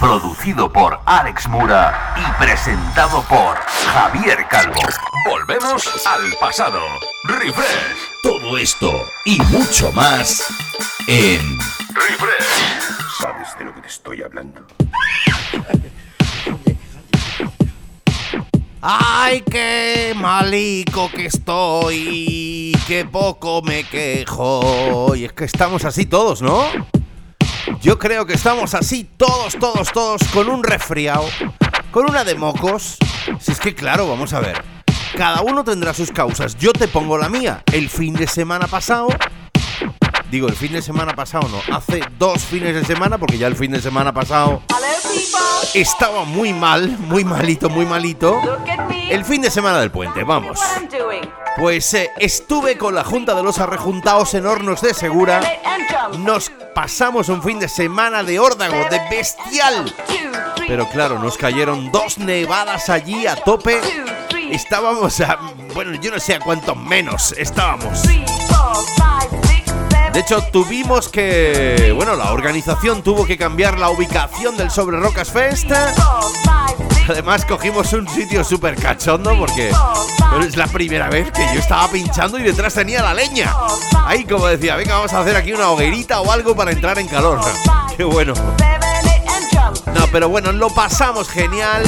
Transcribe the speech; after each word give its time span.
producido 0.00 0.72
por 0.72 1.00
Alex 1.06 1.48
Mura 1.48 2.14
y 2.16 2.42
presentado 2.42 3.22
por 3.22 3.56
Javier 3.56 4.46
Calvo. 4.48 4.80
Volvemos 5.28 6.06
al 6.06 6.32
pasado. 6.40 6.80
Refresh. 7.24 7.96
Todo 8.22 8.58
esto 8.58 8.92
y 9.24 9.40
mucho 9.50 9.90
más 9.92 10.46
en 11.06 11.58
Refresh. 11.94 13.20
¿Sabes 13.20 13.58
de 13.58 13.64
lo 13.64 13.74
que 13.74 13.80
te 13.82 13.88
estoy 13.88 14.22
hablando? 14.22 14.66
Ay, 18.82 19.42
qué 19.50 20.12
malico 20.14 21.10
que 21.10 21.26
estoy, 21.26 22.76
qué 22.86 23.04
poco 23.04 23.62
me 23.62 23.84
quejo. 23.84 25.14
Y 25.16 25.24
es 25.24 25.32
que 25.32 25.44
estamos 25.44 25.84
así 25.84 26.06
todos, 26.06 26.42
¿no? 26.42 26.64
Yo 27.80 27.98
creo 27.98 28.26
que 28.26 28.34
estamos 28.34 28.74
así 28.74 29.08
todos, 29.16 29.56
todos, 29.58 29.92
todos, 29.92 30.22
con 30.32 30.48
un 30.48 30.62
resfriado, 30.62 31.24
con 31.90 32.08
una 32.08 32.24
de 32.24 32.34
mocos. 32.34 32.96
Si 33.40 33.52
es 33.52 33.60
que 33.60 33.74
claro, 33.74 34.08
vamos 34.08 34.32
a 34.32 34.40
ver. 34.40 34.62
Cada 35.16 35.42
uno 35.42 35.64
tendrá 35.64 35.94
sus 35.94 36.10
causas. 36.10 36.56
Yo 36.58 36.72
te 36.72 36.88
pongo 36.88 37.16
la 37.16 37.28
mía. 37.28 37.62
El 37.72 37.88
fin 37.88 38.14
de 38.14 38.26
semana 38.26 38.66
pasado 38.66 39.08
Digo, 40.36 40.48
el 40.48 40.54
fin 40.54 40.74
de 40.74 40.82
semana 40.82 41.14
pasado 41.14 41.48
no, 41.48 41.74
hace 41.74 42.02
dos 42.18 42.44
fines 42.44 42.74
de 42.74 42.84
semana, 42.84 43.16
porque 43.16 43.38
ya 43.38 43.46
el 43.46 43.56
fin 43.56 43.70
de 43.70 43.80
semana 43.80 44.12
pasado 44.12 44.60
estaba 45.72 46.24
muy 46.24 46.52
mal, 46.52 46.90
muy 46.98 47.24
malito, 47.24 47.70
muy 47.70 47.86
malito. 47.86 48.38
El 49.08 49.24
fin 49.24 49.40
de 49.40 49.50
semana 49.50 49.80
del 49.80 49.90
puente, 49.90 50.24
vamos. 50.24 50.60
Pues 51.56 51.94
eh, 51.94 52.10
estuve 52.18 52.76
con 52.76 52.94
la 52.94 53.02
Junta 53.02 53.34
de 53.34 53.42
los 53.42 53.58
Arrejuntados 53.60 54.34
en 54.34 54.44
Hornos 54.44 54.82
de 54.82 54.92
Segura. 54.92 55.40
Nos 56.18 56.52
pasamos 56.74 57.30
un 57.30 57.42
fin 57.42 57.58
de 57.58 57.70
semana 57.70 58.22
de 58.22 58.38
órdago, 58.38 58.76
de 58.90 59.00
bestial. 59.08 59.90
Pero 60.68 60.86
claro, 60.90 61.18
nos 61.18 61.38
cayeron 61.38 61.90
dos 61.90 62.18
nevadas 62.18 62.90
allí 62.90 63.26
a 63.26 63.36
tope. 63.36 63.80
Estábamos 64.50 65.18
a... 65.22 65.38
Bueno, 65.72 65.94
yo 65.94 66.10
no 66.10 66.20
sé 66.20 66.34
a 66.34 66.40
cuántos 66.40 66.76
menos 66.76 67.32
estábamos. 67.38 68.02
De 70.16 70.22
hecho, 70.22 70.42
tuvimos 70.50 71.10
que. 71.10 71.92
Bueno, 71.94 72.16
la 72.16 72.32
organización 72.32 73.02
tuvo 73.02 73.26
que 73.26 73.36
cambiar 73.36 73.78
la 73.78 73.90
ubicación 73.90 74.56
del 74.56 74.70
Sobre 74.70 74.98
Rocas 74.98 75.30
Fest. 75.30 75.70
Además, 77.06 77.44
cogimos 77.44 77.92
un 77.92 78.08
sitio 78.08 78.42
súper 78.42 78.76
cachondo 78.76 79.38
porque 79.38 79.70
es 80.40 80.56
la 80.56 80.68
primera 80.68 81.10
vez 81.10 81.30
que 81.32 81.44
yo 81.52 81.60
estaba 81.60 81.86
pinchando 81.88 82.38
y 82.38 82.44
detrás 82.44 82.72
tenía 82.72 83.02
la 83.02 83.12
leña. 83.12 83.52
Ahí, 84.06 84.24
como 84.24 84.46
decía, 84.46 84.76
venga, 84.76 84.94
vamos 84.94 85.12
a 85.12 85.20
hacer 85.20 85.36
aquí 85.36 85.52
una 85.52 85.68
hoguerita 85.68 86.22
o 86.22 86.32
algo 86.32 86.56
para 86.56 86.70
entrar 86.70 86.98
en 86.98 87.08
calor. 87.08 87.38
Qué 87.98 88.04
bueno. 88.04 88.32
No, 89.92 90.06
pero 90.10 90.30
bueno, 90.30 90.50
lo 90.50 90.70
pasamos 90.70 91.28
genial. 91.28 91.84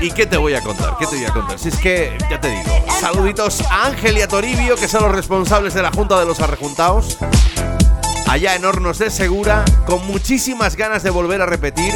¿Y 0.00 0.10
qué 0.10 0.26
te 0.26 0.36
voy 0.36 0.54
a 0.54 0.62
contar? 0.62 0.96
¿Qué 0.98 1.06
te 1.06 1.16
voy 1.16 1.24
a 1.24 1.32
contar? 1.32 1.58
Si 1.58 1.68
es 1.68 1.76
que, 1.76 2.16
ya 2.30 2.40
te 2.40 2.48
digo, 2.48 2.70
saluditos 3.00 3.60
a 3.62 3.86
Ángel 3.86 4.18
y 4.18 4.22
a 4.22 4.28
Toribio, 4.28 4.76
que 4.76 4.88
son 4.88 5.02
los 5.02 5.12
responsables 5.12 5.74
de 5.74 5.82
la 5.82 5.90
Junta 5.90 6.18
de 6.18 6.26
los 6.26 6.40
Arrejuntados. 6.40 7.18
Allá 8.26 8.54
en 8.54 8.64
Hornos 8.64 8.98
de 8.98 9.10
Segura, 9.10 9.64
con 9.86 10.06
muchísimas 10.06 10.76
ganas 10.76 11.02
de 11.02 11.10
volver 11.10 11.42
a 11.42 11.46
repetir 11.46 11.92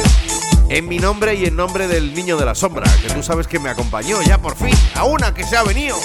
en 0.69 0.87
mi 0.87 0.99
nombre 0.99 1.35
y 1.35 1.45
en 1.45 1.55
nombre 1.55 1.87
del 1.87 2.13
Niño 2.13 2.37
de 2.37 2.45
la 2.45 2.55
Sombra, 2.55 2.91
que 3.01 3.13
tú 3.13 3.23
sabes 3.23 3.47
que 3.47 3.59
me 3.59 3.69
acompañó 3.69 4.21
ya 4.21 4.37
por 4.39 4.55
fin, 4.55 4.75
a 4.95 5.05
una 5.05 5.33
que 5.33 5.43
se 5.43 5.55
ha 5.55 5.63
venido. 5.63 5.95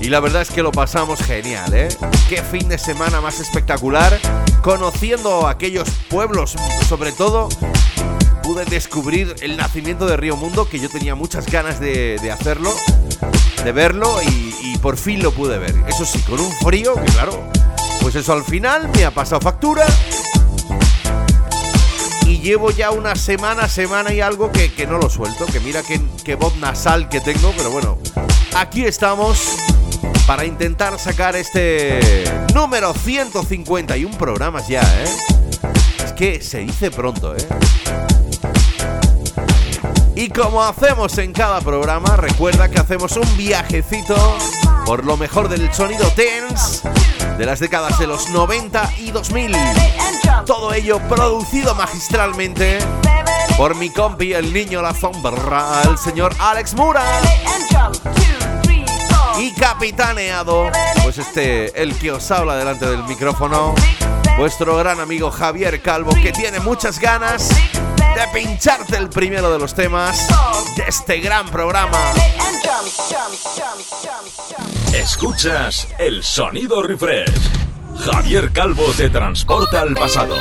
Y 0.00 0.08
la 0.08 0.20
verdad 0.20 0.42
es 0.42 0.50
que 0.50 0.62
lo 0.62 0.72
pasamos 0.72 1.20
genial, 1.20 1.74
¿eh? 1.74 1.88
Qué 2.28 2.42
fin 2.42 2.68
de 2.68 2.78
semana 2.78 3.20
más 3.20 3.40
espectacular, 3.40 4.18
conociendo 4.62 5.48
aquellos 5.48 5.88
pueblos, 6.08 6.54
sobre 6.88 7.12
todo 7.12 7.48
pude 8.46 8.64
descubrir 8.64 9.34
el 9.40 9.56
nacimiento 9.56 10.06
de 10.06 10.16
Río 10.16 10.36
Mundo, 10.36 10.68
que 10.68 10.78
yo 10.78 10.88
tenía 10.88 11.16
muchas 11.16 11.46
ganas 11.46 11.80
de, 11.80 12.30
hacerlo, 12.32 12.72
de 13.64 13.72
verlo 13.72 14.08
y, 14.22 14.78
por 14.78 14.96
fin 14.96 15.20
lo 15.20 15.32
pude 15.32 15.58
ver. 15.58 15.74
Eso 15.88 16.04
sí, 16.04 16.20
con 16.20 16.38
un 16.38 16.52
frío 16.52 16.94
que 16.94 17.10
claro, 17.10 17.42
pues 18.00 18.14
eso 18.14 18.32
al 18.32 18.44
final 18.44 18.88
me 18.94 19.04
ha 19.04 19.10
pasado 19.10 19.40
factura. 19.40 19.84
Y 22.24 22.38
llevo 22.38 22.70
ya 22.70 22.92
una 22.92 23.16
semana, 23.16 23.68
semana 23.68 24.12
y 24.12 24.20
algo 24.20 24.52
que, 24.52 24.86
no 24.86 24.98
lo 24.98 25.10
suelto, 25.10 25.44
que 25.46 25.58
mira 25.58 25.82
qué, 25.82 26.00
qué 26.24 26.36
voz 26.36 26.54
nasal 26.58 27.08
que 27.08 27.20
tengo, 27.20 27.52
pero 27.56 27.70
bueno, 27.72 27.98
aquí 28.54 28.84
estamos 28.84 29.56
para 30.24 30.44
intentar 30.44 31.00
sacar 31.00 31.34
este 31.34 32.24
número 32.54 32.94
151 32.94 34.16
programas 34.16 34.68
ya, 34.68 34.82
¿eh? 34.82 35.08
Es 36.04 36.12
que 36.12 36.40
se 36.40 36.58
dice 36.58 36.92
pronto, 36.92 37.34
¿eh? 37.34 37.44
Y 40.16 40.30
como 40.30 40.64
hacemos 40.64 41.18
en 41.18 41.34
cada 41.34 41.60
programa, 41.60 42.16
recuerda 42.16 42.70
que 42.70 42.80
hacemos 42.80 43.18
un 43.18 43.36
viajecito 43.36 44.16
por 44.86 45.04
lo 45.04 45.18
mejor 45.18 45.50
del 45.50 45.70
sonido 45.74 46.08
tense 46.12 46.88
de 47.36 47.44
las 47.44 47.60
décadas 47.60 47.98
de 47.98 48.06
los 48.06 48.30
90 48.30 48.94
y 48.96 49.10
2000. 49.10 49.54
Todo 50.46 50.72
ello 50.72 51.00
producido 51.06 51.74
magistralmente 51.74 52.78
por 53.58 53.74
mi 53.74 53.90
compi, 53.90 54.32
el 54.32 54.54
niño 54.54 54.80
la 54.80 54.94
sombra, 54.94 55.82
el 55.84 55.98
señor 55.98 56.34
Alex 56.38 56.72
Mura. 56.72 57.02
Y 59.38 59.52
capitaneado, 59.52 60.70
pues 61.02 61.18
este, 61.18 61.82
el 61.82 61.94
que 61.94 62.12
os 62.12 62.30
habla 62.30 62.56
delante 62.56 62.86
del 62.86 63.04
micrófono, 63.04 63.74
vuestro 64.38 64.78
gran 64.78 64.98
amigo 64.98 65.30
Javier 65.30 65.82
Calvo, 65.82 66.12
que 66.14 66.32
tiene 66.32 66.58
muchas 66.60 66.98
ganas 66.98 67.50
de 68.16 68.26
pincharte 68.28 68.96
el 68.96 69.10
primero 69.10 69.52
de 69.52 69.58
los 69.58 69.74
temas 69.74 70.26
de 70.74 70.84
este 70.88 71.20
gran 71.20 71.46
programa. 71.50 71.98
Escuchas 74.94 75.86
el 75.98 76.24
sonido 76.24 76.82
refresh. 76.82 77.30
Javier 78.10 78.50
Calvo 78.52 78.84
te 78.96 79.10
transporta 79.10 79.82
al 79.82 79.94
pasado. 79.94 80.34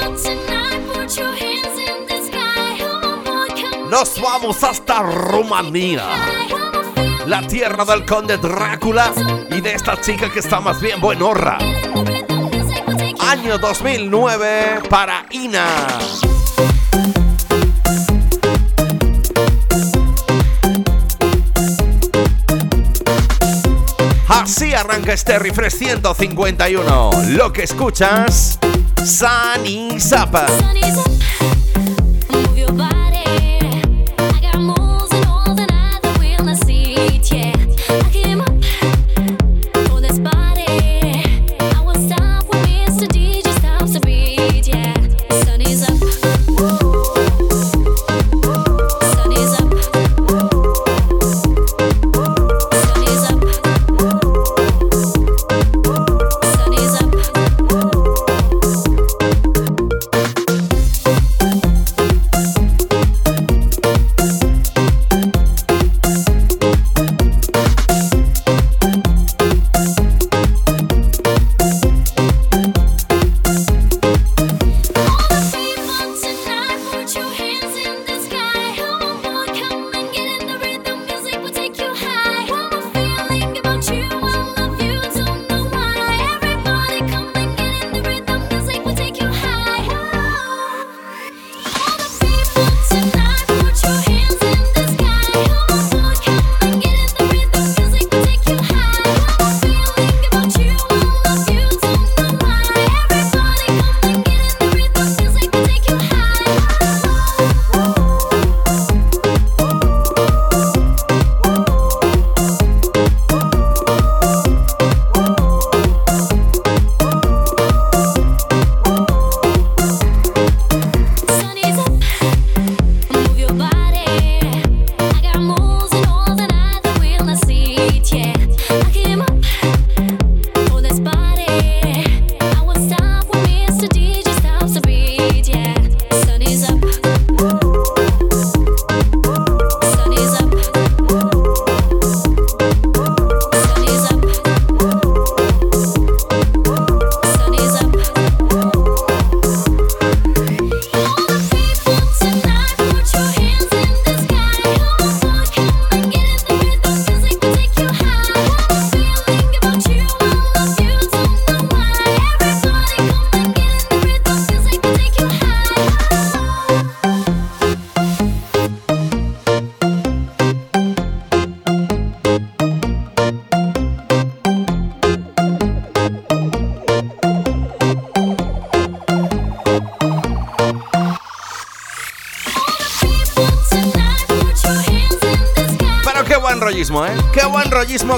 Nos 3.89 4.21
vamos 4.21 4.63
hasta 4.63 5.01
Rumanía. 5.01 6.07
La 7.25 7.45
tierra 7.45 7.83
del 7.83 8.05
conde 8.05 8.37
Drácula 8.37 9.11
y 9.51 9.59
de 9.59 9.73
esta 9.73 9.99
chica 9.99 10.31
que 10.31 10.39
está 10.39 10.61
más 10.61 10.79
bien 10.79 11.01
buenorra. 11.01 11.57
Año 13.19 13.57
2009 13.57 14.83
para 14.89 15.25
Ina. 15.31 15.67
Así 24.35 24.73
arranca 24.73 25.13
este 25.13 25.39
refresh 25.39 25.75
151. 25.77 27.11
Lo 27.29 27.53
que 27.53 27.63
escuchas, 27.63 28.59
Sunny 29.03 29.97
Zappa. 29.97 30.45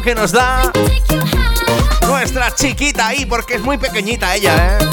Que 0.07 0.15
nos 0.15 0.31
da 0.31 0.71
nuestra 2.07 2.55
chiquita 2.55 3.07
ahí, 3.07 3.25
porque 3.25 3.55
es 3.55 3.61
muy 3.61 3.77
pequeñita 3.77 4.33
ella, 4.35 4.77
¿eh? 4.79 4.89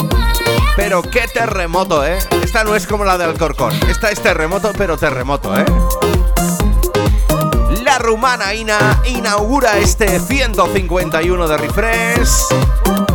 Pero 0.75 1.01
qué 1.03 1.25
terremoto, 1.29 2.05
¿eh? 2.05 2.19
Esta 2.43 2.65
no 2.65 2.75
es 2.75 2.85
como 2.85 3.05
la 3.05 3.17
de 3.17 3.23
Alcorcón. 3.23 3.71
Esta 3.87 4.09
es 4.09 4.19
terremoto, 4.19 4.73
pero 4.77 4.97
terremoto, 4.97 5.57
¿eh? 5.57 5.63
La 7.85 7.97
rumana 7.97 8.53
Ina 8.53 9.01
inaugura 9.05 9.77
este 9.77 10.19
151 10.19 11.47
de 11.47 11.57
refresh. 11.59 12.29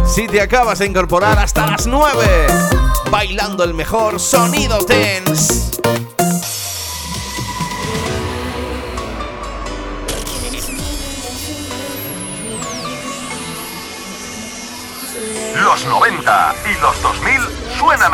Si 0.07 0.27
te 0.27 0.41
acabas 0.41 0.79
de 0.79 0.87
incorporar 0.87 1.39
hasta 1.39 1.67
las 1.67 1.87
9, 1.87 2.47
bailando 3.11 3.63
el 3.63 3.75
mejor 3.75 4.19
sonido 4.19 4.79
tense. 4.87 5.60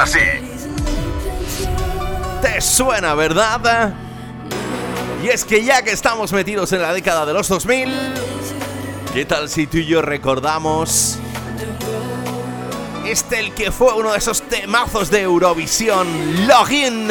Así. 0.07 0.21
¿Te 2.41 2.61
suena, 2.61 3.15
verdad? 3.15 3.93
Y 5.23 5.29
es 5.29 5.45
que 5.45 5.65
ya 5.65 5.83
que 5.83 5.91
estamos 5.91 6.33
metidos 6.33 6.73
en 6.73 6.83
la 6.83 6.93
década 6.93 7.27
de 7.27 7.33
los 7.33 7.49
2000, 7.49 7.93
¿qué 9.13 9.25
tal 9.25 9.49
si 9.49 9.67
tú 9.67 9.79
y 9.79 9.87
yo 9.87 10.03
recordamos 10.03 11.19
este 13.07 13.41
el 13.41 13.55
que 13.55 13.73
fue 13.73 13.95
uno 13.95 14.13
de 14.13 14.19
esos 14.19 14.43
temazos 14.43 15.11
de 15.11 15.23
Eurovisión, 15.23 16.47
Login? 16.47 17.09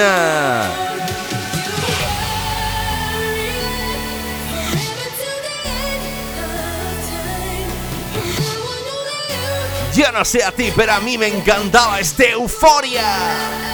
Yo 9.96 10.12
no 10.12 10.26
sé 10.26 10.44
a 10.44 10.52
ti, 10.52 10.74
pero 10.76 10.92
a 10.92 11.00
mí 11.00 11.18
me 11.18 11.28
encantaba 11.28 12.02
este 12.02 12.32
Euforia. 12.32 13.65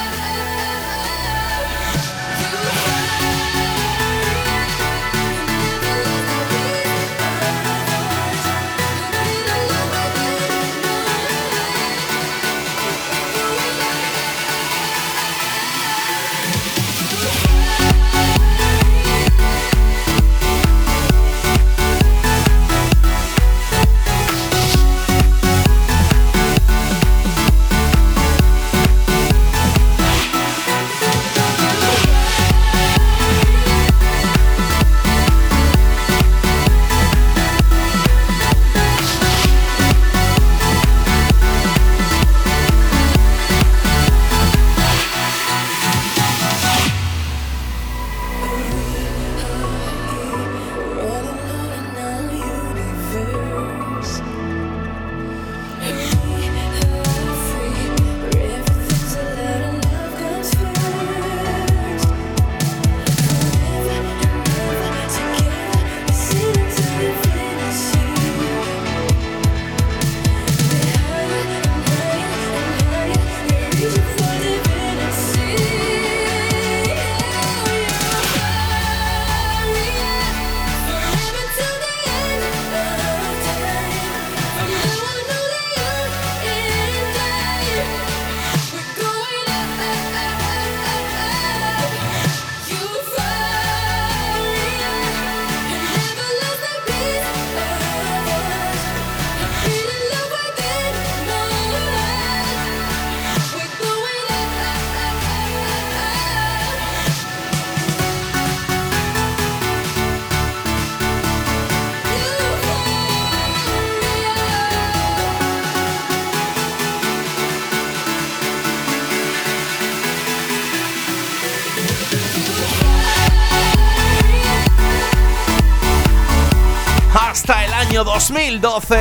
2012. 128.60 128.98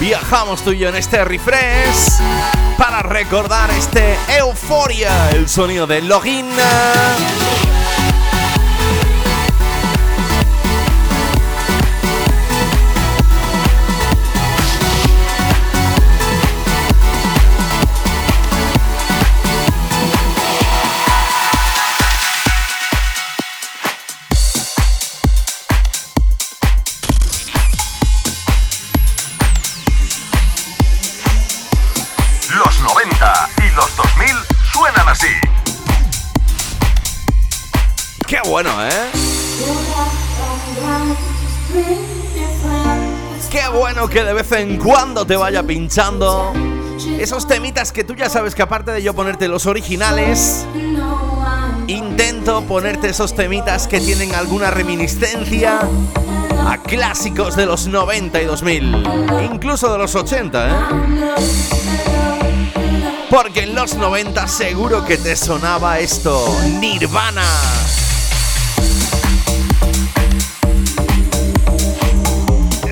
Viajamos 0.00 0.62
tú 0.62 0.72
y 0.72 0.78
yo 0.78 0.88
en 0.88 0.96
este 0.96 1.24
refresh 1.24 2.20
para 2.76 3.02
recordar 3.02 3.70
este 3.70 4.16
Euforia, 4.38 5.30
el 5.30 5.48
sonido 5.48 5.86
de 5.86 6.02
login. 6.02 6.48
Cuando 44.82 45.26
te 45.26 45.36
vaya 45.36 45.62
pinchando 45.62 46.52
esos 47.18 47.46
temitas 47.46 47.92
que 47.92 48.04
tú 48.04 48.14
ya 48.14 48.28
sabes 48.28 48.54
que 48.54 48.62
aparte 48.62 48.92
de 48.92 49.02
yo 49.02 49.14
ponerte 49.14 49.48
los 49.48 49.66
originales, 49.66 50.66
intento 51.86 52.62
ponerte 52.62 53.08
esos 53.08 53.34
temitas 53.34 53.88
que 53.88 54.00
tienen 54.00 54.34
alguna 54.34 54.70
reminiscencia 54.70 55.80
a 56.66 56.78
clásicos 56.78 57.56
de 57.56 57.66
los 57.66 57.86
90 57.86 58.42
y 58.42 58.44
2000, 58.44 59.04
incluso 59.52 59.92
de 59.92 59.98
los 59.98 60.14
80, 60.14 60.68
¿eh? 60.68 60.74
Porque 63.30 63.62
en 63.62 63.74
los 63.74 63.94
90 63.94 64.46
seguro 64.46 65.04
que 65.04 65.16
te 65.16 65.36
sonaba 65.36 65.98
esto, 65.98 66.44
Nirvana. 66.80 67.42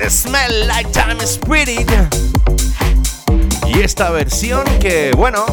Smell 0.09 0.67
Like 0.67 0.89
Time 0.91 1.23
Spirit. 1.23 1.89
Y 3.67 3.81
esta 3.81 4.09
versión 4.09 4.63
que, 4.79 5.11
bueno, 5.15 5.45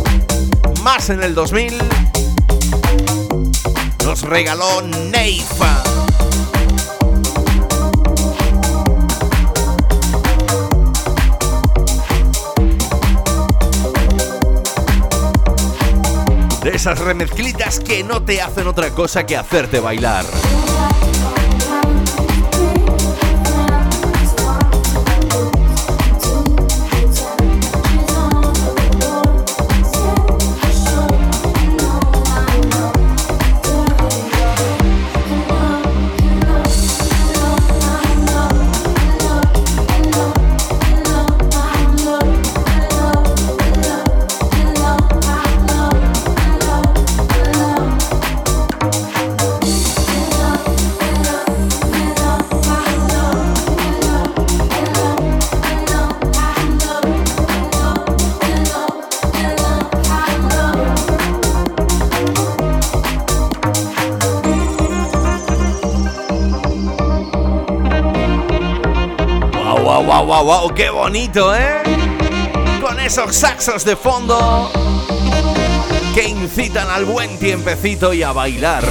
más 0.83 1.11
en 1.11 1.23
el 1.23 1.35
2000 1.35 1.75
nos 4.05 4.23
regaló 4.23 4.83
Neifa. 4.83 5.83
De 16.63 16.71
esas 16.75 16.99
remezclitas 16.99 17.81
que 17.81 18.03
no 18.03 18.23
te 18.23 18.41
hacen 18.41 18.67
otra 18.67 18.91
cosa 18.91 19.27
que 19.27 19.37
hacerte 19.37 19.81
bailar. 19.81 20.25
Wow, 70.43 70.61
wow, 70.61 70.75
qué 70.75 70.91
bonito, 70.91 71.55
¿eh? 71.55 71.83
Con 72.81 73.01
esos 73.01 73.35
saxos 73.35 73.85
de 73.85 73.97
fondo 73.97 74.71
que 76.15 76.29
incitan 76.29 76.89
al 76.91 77.05
buen 77.05 77.39
tiempecito 77.39 78.13
y 78.13 78.23
a 78.23 78.33
bailar. 78.33 78.85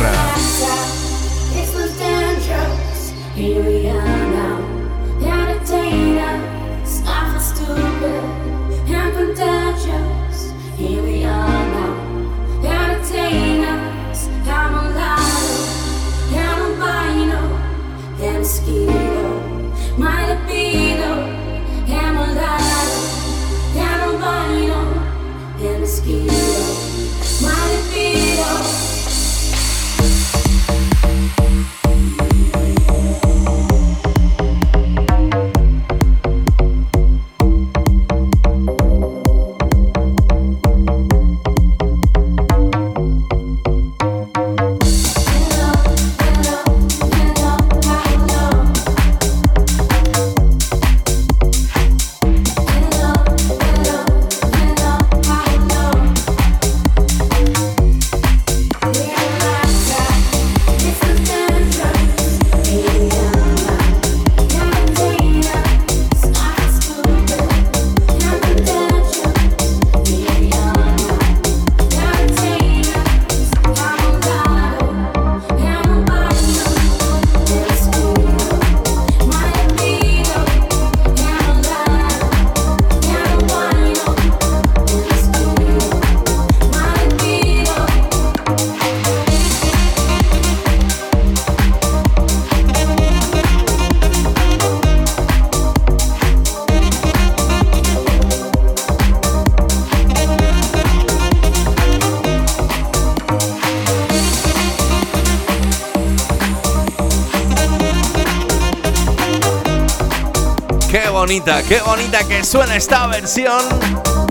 Qué 111.27 111.81
bonita 111.85 112.25
que 112.25 112.41
suena 112.45 112.77
esta 112.77 113.05
versión. 113.07 113.61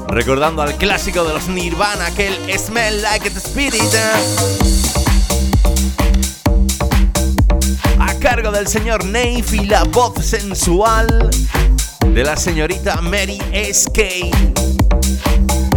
Recordando 0.08 0.62
al 0.62 0.76
clásico 0.76 1.24
de 1.24 1.34
los 1.34 1.46
Nirvana, 1.48 2.06
aquel 2.06 2.34
Smell 2.58 3.02
Like 3.02 3.28
the 3.28 3.38
Spirit. 3.38 3.82
A 7.98 8.14
cargo 8.18 8.50
del 8.50 8.66
señor 8.66 9.04
Nave 9.04 9.44
y 9.52 9.66
la 9.66 9.84
voz 9.84 10.24
sensual 10.24 11.30
de 12.06 12.24
la 12.24 12.34
señorita 12.34 13.02
Mary 13.02 13.42
S.K. 13.52 14.02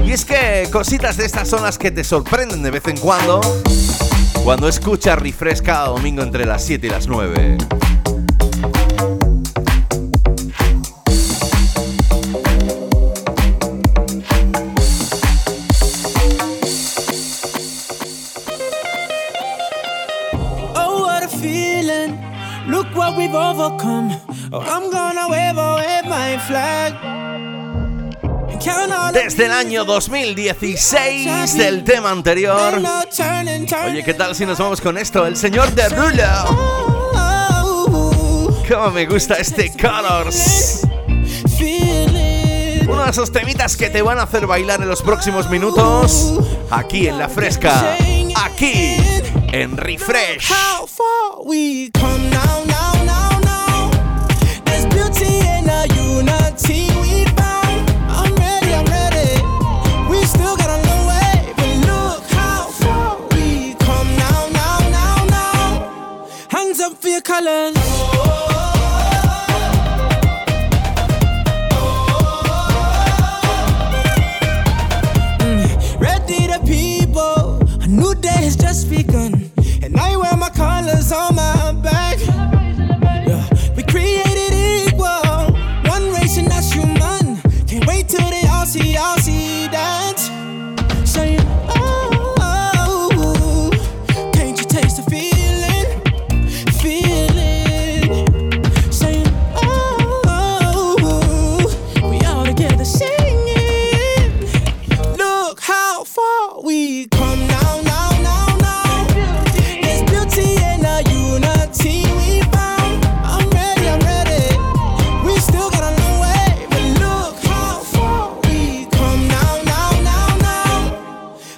Y 0.06 0.12
es 0.14 0.24
que 0.24 0.70
cositas 0.72 1.18
de 1.18 1.26
estas 1.26 1.50
son 1.50 1.64
las 1.64 1.78
que 1.78 1.92
te 1.92 2.06
sorprenden 2.06 2.64
de 2.64 2.72
vez 2.72 2.88
en 2.88 2.98
cuando 2.98 3.42
cuando 4.46 4.70
escuchas 4.70 5.20
refresh 5.20 5.62
cada 5.62 5.90
domingo 5.90 6.22
entre 6.22 6.46
las 6.46 6.64
7 6.64 6.88
y 6.88 6.90
las 6.90 7.08
9. 7.08 7.58
Desde 29.24 29.48
el 29.48 29.52
año 29.52 29.84
2016 29.84 31.58
del 31.58 31.84
tema 31.84 32.10
anterior. 32.10 32.82
Oye, 33.86 34.02
¿qué 34.02 34.14
tal 34.14 34.34
si 34.34 34.46
nos 34.46 34.58
vamos 34.58 34.80
con 34.80 34.98
esto? 34.98 35.28
El 35.28 35.36
señor 35.36 35.70
de 35.76 35.90
Rulo. 35.90 36.24
Cómo 38.70 38.92
me 38.92 39.06
gusta 39.06 39.34
este 39.34 39.74
Colors. 39.74 40.88
Uno 42.88 43.04
de 43.04 43.12
esos 43.12 43.30
temitas 43.34 43.76
que 43.76 43.90
te 43.90 44.02
van 44.02 44.20
a 44.20 44.24
hacer 44.24 44.48
bailar 44.48 44.82
en 44.82 44.88
los 44.88 45.02
próximos 45.02 45.50
minutos. 45.50 46.40
Aquí 46.72 47.10
en 47.10 47.18
la 47.18 47.28
fresca. 47.28 47.98
Aquí 48.42 48.96
en 49.52 49.76
Refresh. 49.76 50.50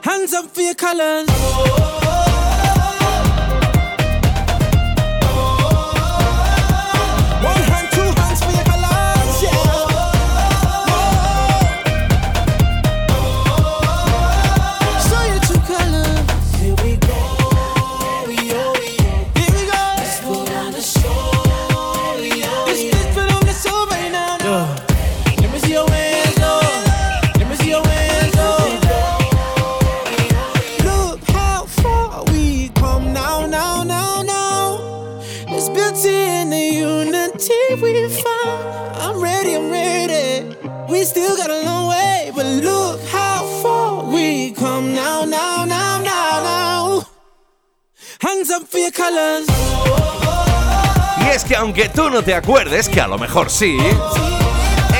Hands 0.03 0.33
up 0.33 0.49
for 0.49 0.61
your 0.61 0.73
colors. 0.73 2.00
Y 48.73 48.83
es 51.29 51.43
que 51.43 51.57
aunque 51.57 51.89
tú 51.89 52.09
no 52.09 52.23
te 52.23 52.33
acuerdes, 52.33 52.87
que 52.87 53.01
a 53.01 53.07
lo 53.07 53.17
mejor 53.17 53.49
sí, 53.49 53.77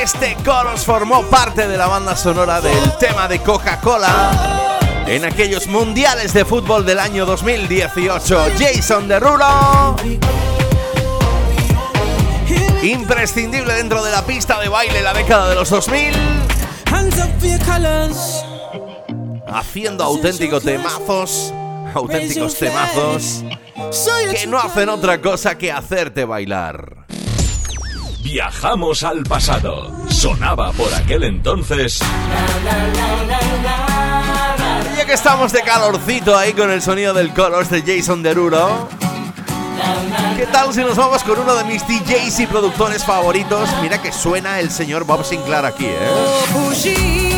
este 0.01 0.35
Coros 0.43 0.85
formó 0.85 1.23
parte 1.23 1.69
de 1.69 1.77
la 1.77 1.87
banda 1.87 2.17
sonora 2.17 2.59
del 2.59 2.97
tema 2.99 3.29
de 3.29 3.39
Coca-Cola 3.39 4.77
en 5.07 5.23
aquellos 5.23 5.67
mundiales 5.67 6.33
de 6.33 6.43
fútbol 6.43 6.85
del 6.85 6.99
año 6.99 7.25
2018. 7.25 8.47
Jason 8.59 9.07
Derulo. 9.07 9.95
Imprescindible 12.83 13.73
dentro 13.73 14.03
de 14.03 14.11
la 14.11 14.25
pista 14.25 14.59
de 14.59 14.67
baile 14.67 15.01
la 15.01 15.13
década 15.13 15.47
de 15.47 15.55
los 15.55 15.69
2000. 15.69 16.13
Haciendo 19.47 20.03
auténticos 20.03 20.63
temazos, 20.63 21.53
auténticos 21.93 22.55
temazos 22.55 23.45
que 24.31 24.47
no 24.47 24.57
hacen 24.57 24.89
otra 24.89 25.21
cosa 25.21 25.57
que 25.57 25.71
hacerte 25.71 26.25
bailar. 26.25 27.05
Viajamos 28.23 29.03
al 29.03 29.23
pasado. 29.23 29.91
Sonaba 30.09 30.71
por 30.73 30.93
aquel 30.93 31.23
entonces. 31.23 31.99
ya 34.97 35.05
que 35.05 35.13
estamos 35.13 35.51
de 35.51 35.61
calorcito 35.61 36.37
ahí 36.37 36.53
con 36.53 36.71
el 36.71 36.81
sonido 36.81 37.13
del 37.13 37.33
Colors 37.33 37.69
de 37.69 37.81
Jason 37.81 38.21
Derulo. 38.23 38.87
¿Qué 40.37 40.45
tal 40.47 40.73
si 40.73 40.81
nos 40.81 40.95
vamos 40.95 41.23
con 41.23 41.39
uno 41.39 41.55
de 41.55 41.63
mis 41.65 41.85
DJs 41.87 42.39
y 42.41 42.47
productores 42.47 43.03
favoritos? 43.03 43.69
Mira 43.81 44.01
que 44.01 44.11
suena 44.11 44.59
el 44.59 44.69
señor 44.71 45.03
Bob 45.05 45.23
Sinclair 45.23 45.65
aquí, 45.65 45.85
¿eh? 45.85 47.30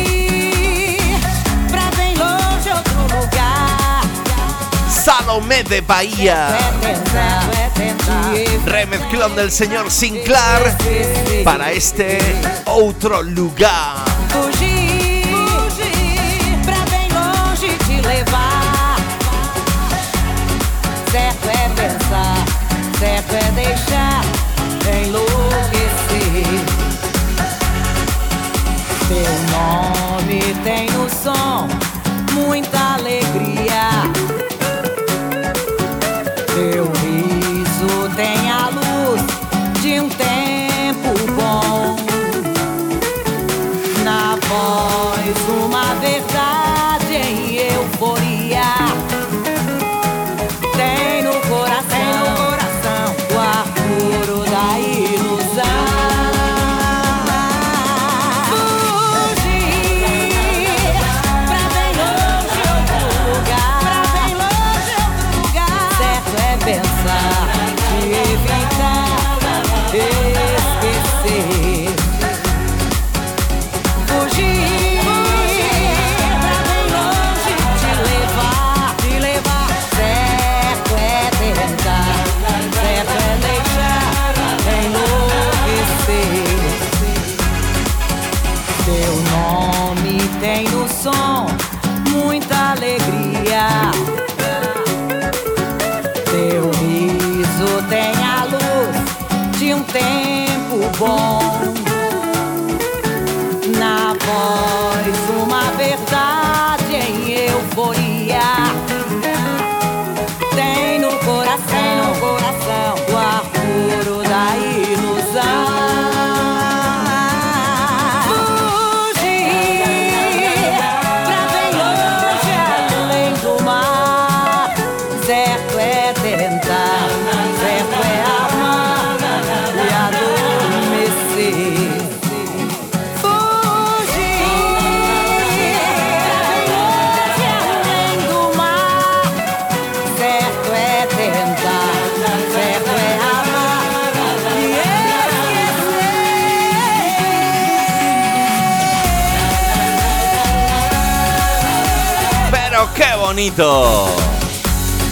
Salomé 5.04 5.62
de 5.64 5.82
Bahía. 5.82 6.56
Remezclón 8.64 9.36
del 9.36 9.50
señor 9.52 9.90
Sinclair 9.90 10.74
para 11.44 11.72
este 11.72 12.18
otro 12.64 13.22
lugar. 13.22 14.02
Certo 22.98 23.34
é 23.34 23.50
deixar 23.52 24.22
enlouquecer. 25.04 26.64
Teu 29.08 29.34
nome 29.52 30.40
tem 30.64 30.93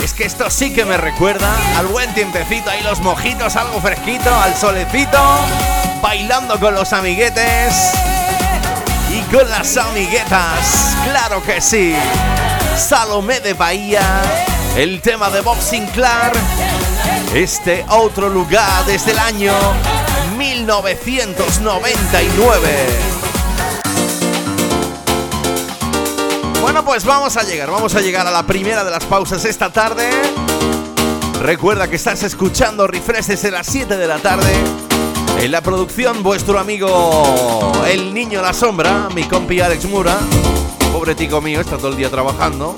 Es 0.03 0.15
que 0.15 0.25
esto 0.25 0.51
sí 0.51 0.73
que 0.73 0.85
me 0.85 0.97
recuerda 0.97 1.49
al 1.79 1.87
buen 1.87 2.13
tiempecito, 2.13 2.71
ahí 2.71 2.83
los 2.83 2.99
mojitos, 2.99 3.55
algo 3.55 3.81
fresquito, 3.81 4.35
al 4.35 4.57
solecito, 4.57 5.17
bailando 6.03 6.59
con 6.59 6.75
los 6.75 6.93
amiguetes 6.93 7.93
y 9.11 9.21
con 9.33 9.49
las 9.49 9.77
amiguetas. 9.77 10.97
Claro 11.05 11.41
que 11.45 11.61
sí. 11.61 11.95
Salomé 12.77 13.39
de 13.39 13.55
Bahía, 13.55 14.03
el 14.77 15.01
tema 15.03 15.31
de 15.31 15.41
Bob 15.41 15.63
Sinclair, 15.63 16.33
este 17.35 17.87
otro 17.91 18.29
lugar 18.29 18.85
desde 18.87 19.13
el 19.13 19.21
año 19.21 19.53
1999. 20.37 23.32
Bueno, 26.73 26.87
pues 26.87 27.05
vamos 27.05 27.37
a 27.37 27.43
llegar, 27.43 27.71
vamos 27.71 27.95
a 27.97 28.01
llegar 28.01 28.27
a 28.27 28.31
la 28.31 28.47
primera 28.47 28.83
de 28.83 28.91
las 28.91 29.05
pausas 29.05 29.45
esta 29.45 29.71
tarde. 29.71 30.09
Recuerda 31.43 31.87
que 31.87 31.97
estás 31.97 32.23
escuchando 32.23 32.87
Refresh 32.87 33.27
desde 33.27 33.51
las 33.51 33.67
7 33.67 33.99
de 33.99 34.07
la 34.07 34.19
tarde. 34.21 34.51
En 35.39 35.53
la 35.53 35.61
producción, 35.61 36.23
vuestro 36.23 36.59
amigo 36.59 37.71
El 37.87 38.15
Niño 38.15 38.41
La 38.41 38.55
Sombra, 38.55 39.11
mi 39.15 39.25
compi 39.25 39.61
Alex 39.61 39.85
Mura. 39.85 40.19
Pobre 40.95 41.15
tico 41.15 41.43
mío, 41.43 41.61
está 41.61 41.77
todo 41.77 41.89
el 41.89 41.97
día 41.97 42.09
trabajando. 42.09 42.75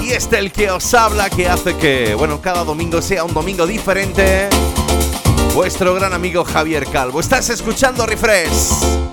Y 0.00 0.12
este 0.12 0.38
el 0.38 0.50
que 0.50 0.70
os 0.70 0.94
habla, 0.94 1.28
que 1.28 1.50
hace 1.50 1.76
que, 1.76 2.14
bueno, 2.14 2.40
cada 2.40 2.64
domingo 2.64 3.02
sea 3.02 3.24
un 3.24 3.34
domingo 3.34 3.66
diferente. 3.66 4.48
Vuestro 5.52 5.92
gran 5.92 6.14
amigo 6.14 6.42
Javier 6.42 6.86
Calvo. 6.86 7.20
Estás 7.20 7.50
escuchando 7.50 8.06
Refresh 8.06 9.05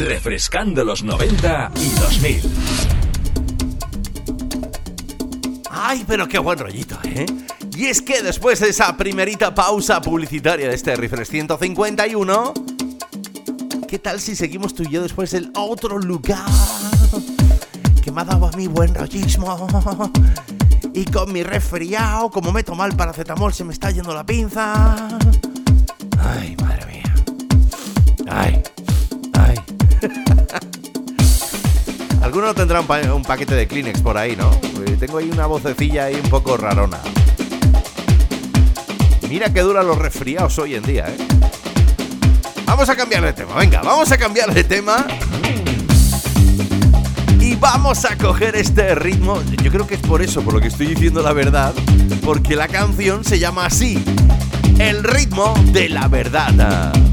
refrescando 0.00 0.84
los 0.84 1.02
90 1.02 1.72
y 1.76 1.88
2000. 2.00 2.42
Ay, 5.70 6.04
pero 6.06 6.28
qué 6.28 6.38
buen 6.38 6.58
rollito, 6.58 6.98
¿eh? 7.04 7.26
Y 7.76 7.86
es 7.86 8.02
que 8.02 8.22
después 8.22 8.60
de 8.60 8.68
esa 8.68 8.96
primerita 8.96 9.54
pausa 9.54 10.00
publicitaria 10.00 10.68
de 10.68 10.74
este 10.74 10.94
Refresh 10.96 11.28
151, 11.28 12.54
¿qué 13.88 13.98
tal 13.98 14.20
si 14.20 14.36
seguimos 14.36 14.74
tú 14.74 14.82
y 14.82 14.90
yo 14.90 15.02
después 15.02 15.30
del 15.30 15.50
otro 15.54 15.98
lugar 15.98 16.44
que 18.02 18.12
me 18.12 18.20
ha 18.20 18.24
dado 18.24 18.46
a 18.46 18.52
mí 18.52 18.66
buen 18.66 18.94
rollismo? 18.94 19.68
Y 20.92 21.04
con 21.04 21.32
mi 21.32 21.42
resfriado, 21.42 22.30
como 22.30 22.52
me 22.52 22.62
tomo 22.64 22.84
el 22.84 22.96
paracetamol, 22.96 23.54
se 23.54 23.64
me 23.64 23.72
está 23.72 23.90
yendo 23.90 24.12
la 24.12 24.26
pinza. 24.26 25.08
Ay, 26.18 26.56
madre 26.60 26.86
mía. 26.86 27.14
Ay. 28.28 28.62
Algunos 32.30 32.54
tendrán 32.54 32.86
un, 33.10 33.22
paquete 33.24 33.56
de 33.56 33.66
Kleenex 33.66 34.02
por 34.02 34.16
ahí, 34.16 34.36
¿no? 34.36 34.50
Tengo 35.00 35.18
ahí 35.18 35.28
una 35.32 35.46
vocecilla 35.46 36.04
ahí 36.04 36.14
un 36.14 36.30
poco 36.30 36.56
rarona. 36.56 36.98
Mira 39.28 39.52
qué 39.52 39.62
duran 39.62 39.84
los 39.84 39.98
resfriados 39.98 40.56
hoy 40.60 40.76
en 40.76 40.84
día, 40.84 41.06
¿eh? 41.08 41.16
Vamos 42.66 42.88
a 42.88 42.94
cambiar 42.94 43.24
de 43.24 43.32
tema, 43.32 43.56
venga, 43.56 43.82
vamos 43.82 44.12
a 44.12 44.16
cambiar 44.16 44.54
de 44.54 44.62
tema. 44.62 45.04
Y 47.40 47.56
vamos 47.56 48.04
a 48.04 48.16
coger 48.16 48.54
este 48.54 48.94
ritmo. 48.94 49.42
Yo 49.64 49.72
creo 49.72 49.88
que 49.88 49.96
es 49.96 50.00
por 50.00 50.22
eso, 50.22 50.40
por 50.40 50.54
lo 50.54 50.60
que 50.60 50.68
estoy 50.68 50.86
diciendo 50.86 51.22
la 51.22 51.32
verdad. 51.32 51.74
Porque 52.24 52.54
la 52.54 52.68
canción 52.68 53.24
se 53.24 53.40
llama 53.40 53.66
así. 53.66 54.04
El 54.78 55.02
ritmo 55.02 55.52
de 55.72 55.88
la 55.88 56.06
verdad. 56.06 57.09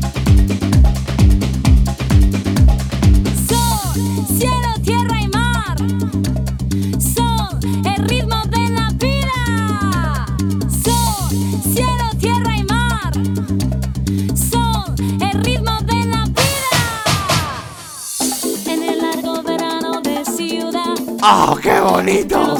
¡Oh, 21.29 21.59
qué 21.61 21.77
bonito! 21.81 22.57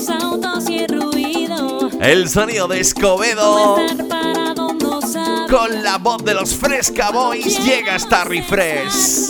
El 2.02 2.28
sonido 2.28 2.68
de 2.68 2.82
Escobedo. 2.82 3.78
Con 5.50 5.84
la 5.84 5.98
voz 5.98 6.26
de 6.26 6.34
los 6.34 6.54
Fresca 6.54 7.12
Boys 7.12 7.64
llega 7.66 7.96
hasta 7.96 8.26
Refresh. 8.26 9.27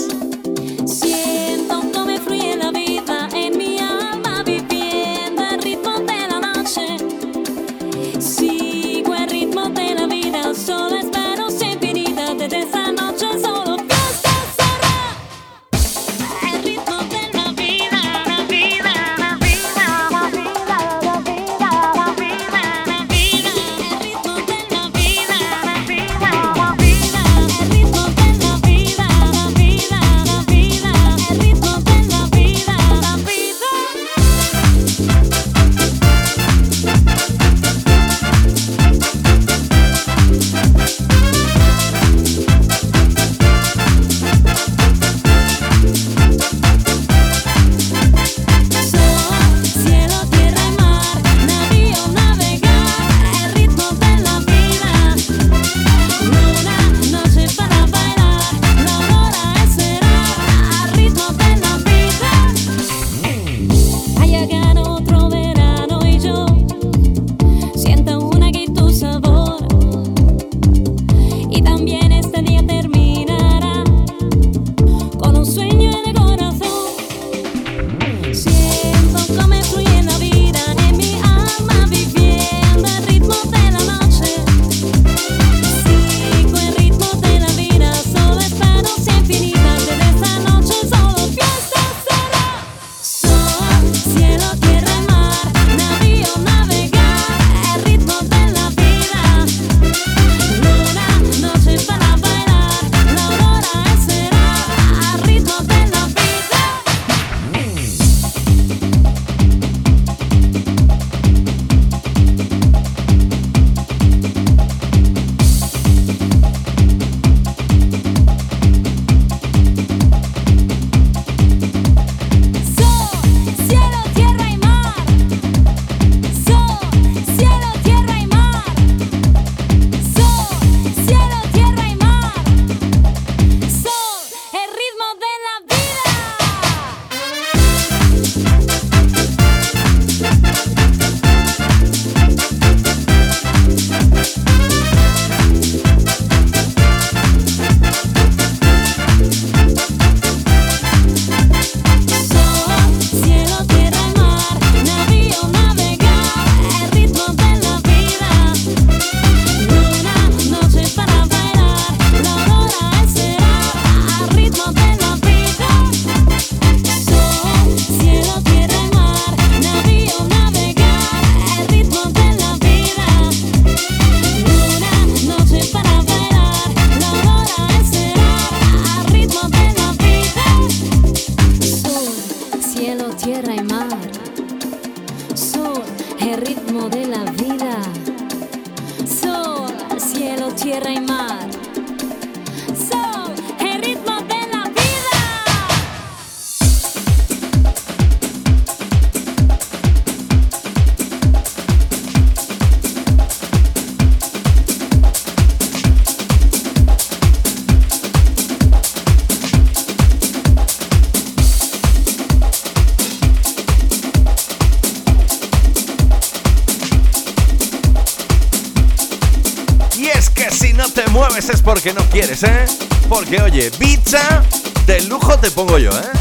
quieres, 222.20 222.42
¿eh? 222.42 222.66
Porque 223.08 223.40
oye, 223.44 223.70
pizza 223.70 224.42
de 224.88 225.02
lujo 225.04 225.38
te 225.38 225.52
pongo 225.52 225.78
yo, 225.78 225.92
¿eh? 225.92 226.12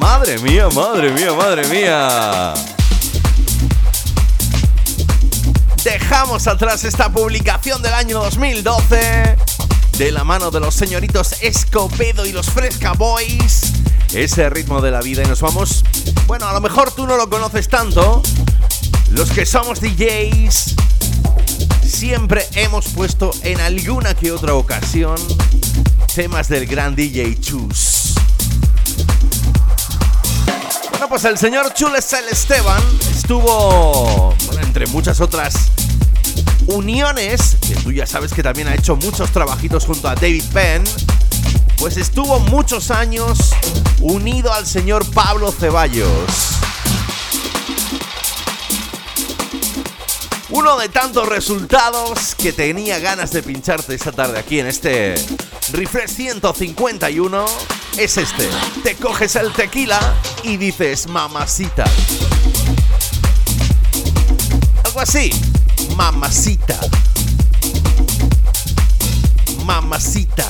Madre 0.00 0.38
mía, 0.38 0.70
madre 0.74 1.10
mía, 1.10 1.34
madre 1.34 1.68
mía. 1.68 2.54
Dejamos 5.84 6.46
atrás 6.46 6.84
esta 6.84 7.10
publicación 7.12 7.82
del 7.82 7.92
año 7.92 8.20
2012 8.20 9.36
de 9.98 10.12
la 10.12 10.24
mano 10.24 10.50
de 10.50 10.60
los 10.60 10.74
señoritos 10.74 11.42
Escopedo 11.42 12.24
y 12.24 12.32
los 12.32 12.46
Fresca 12.46 12.92
Boys. 12.92 13.70
Ese 14.14 14.48
ritmo 14.48 14.80
de 14.80 14.92
la 14.92 15.02
vida 15.02 15.22
y 15.22 15.26
nos 15.26 15.42
vamos. 15.42 15.84
Bueno, 16.26 16.48
a 16.48 16.54
lo 16.54 16.62
mejor 16.62 16.90
tú 16.90 17.06
no 17.06 17.18
lo 17.18 17.28
conoces 17.28 17.68
tanto. 17.68 18.22
Los 19.10 19.30
que 19.30 19.44
somos 19.44 19.78
DJs 19.82 20.74
siempre 22.02 22.44
hemos 22.56 22.88
puesto 22.88 23.30
en 23.44 23.60
alguna 23.60 24.12
que 24.12 24.32
otra 24.32 24.54
ocasión 24.54 25.14
temas 26.12 26.48
del 26.48 26.66
gran 26.66 26.96
DJ 26.96 27.38
Chus. 27.38 28.14
Bueno, 30.90 31.08
pues 31.08 31.24
el 31.26 31.38
señor 31.38 31.72
Chulesel 31.74 32.24
Esteban 32.28 32.82
estuvo, 33.08 34.34
entre 34.62 34.88
muchas 34.88 35.20
otras 35.20 35.54
uniones, 36.66 37.56
que 37.68 37.76
tú 37.76 37.92
ya 37.92 38.04
sabes 38.04 38.32
que 38.32 38.42
también 38.42 38.66
ha 38.66 38.74
hecho 38.74 38.96
muchos 38.96 39.30
trabajitos 39.30 39.86
junto 39.86 40.08
a 40.08 40.16
David 40.16 40.42
Penn, 40.52 40.82
pues 41.78 41.96
estuvo 41.96 42.40
muchos 42.40 42.90
años 42.90 43.52
unido 44.00 44.52
al 44.52 44.66
señor 44.66 45.08
Pablo 45.12 45.52
Ceballos. 45.52 46.51
Uno 50.62 50.76
de 50.76 50.88
tantos 50.88 51.28
resultados 51.28 52.36
que 52.36 52.52
tenía 52.52 53.00
ganas 53.00 53.32
de 53.32 53.42
pincharte 53.42 53.96
esta 53.96 54.12
tarde 54.12 54.38
aquí 54.38 54.60
en 54.60 54.68
este 54.68 55.16
Refresh 55.72 56.10
151 56.10 57.44
es 57.96 58.16
este. 58.16 58.48
Te 58.84 58.94
coges 58.94 59.34
el 59.34 59.52
tequila 59.52 59.98
y 60.44 60.58
dices 60.58 61.08
mamacita. 61.08 61.82
Algo 64.84 65.00
así. 65.00 65.32
Mamacita. 65.96 66.78
Mamacita. 69.64 70.48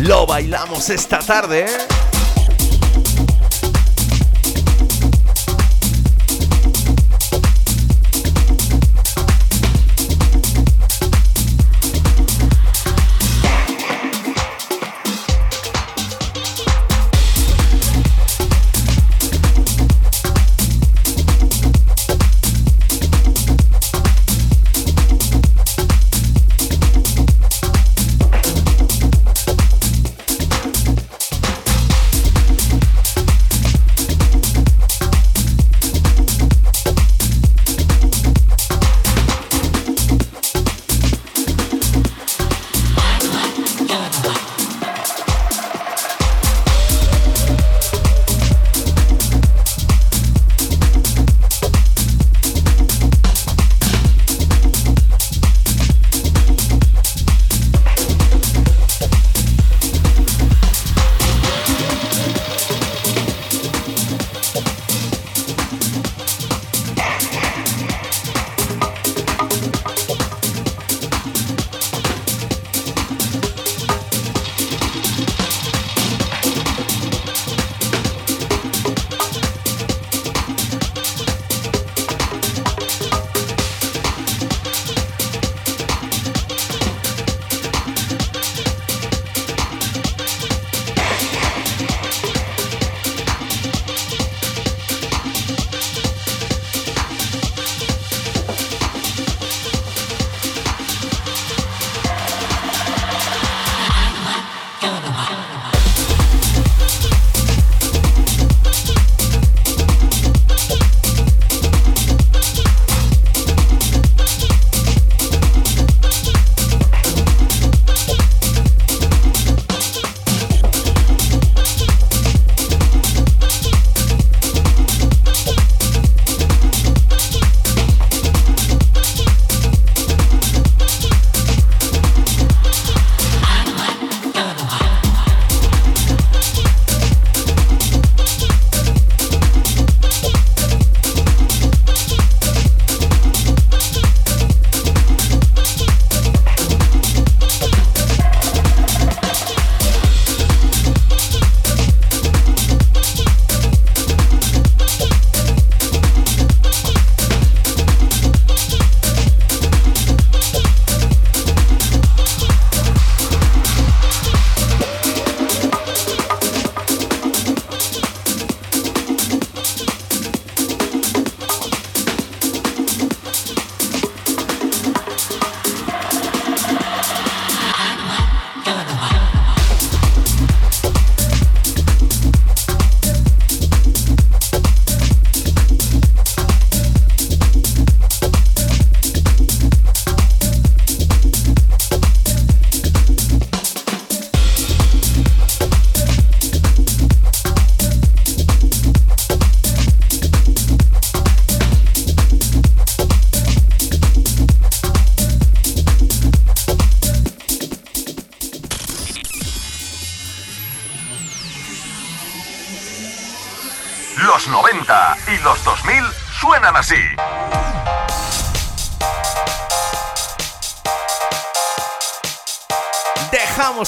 Lo 0.00 0.26
bailamos 0.26 0.90
esta 0.90 1.20
tarde, 1.20 1.64
¿eh? 1.64 2.05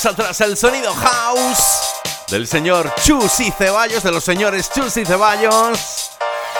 Atrás 0.06 0.40
el 0.42 0.56
sonido 0.56 0.94
house 0.94 1.58
del 2.30 2.46
señor 2.46 2.92
Chus 3.02 3.40
y 3.40 3.50
Ceballos, 3.50 4.02
de 4.02 4.12
los 4.12 4.22
señores 4.22 4.70
Chus 4.72 4.96
y 4.96 5.04
Ceballos. 5.04 6.10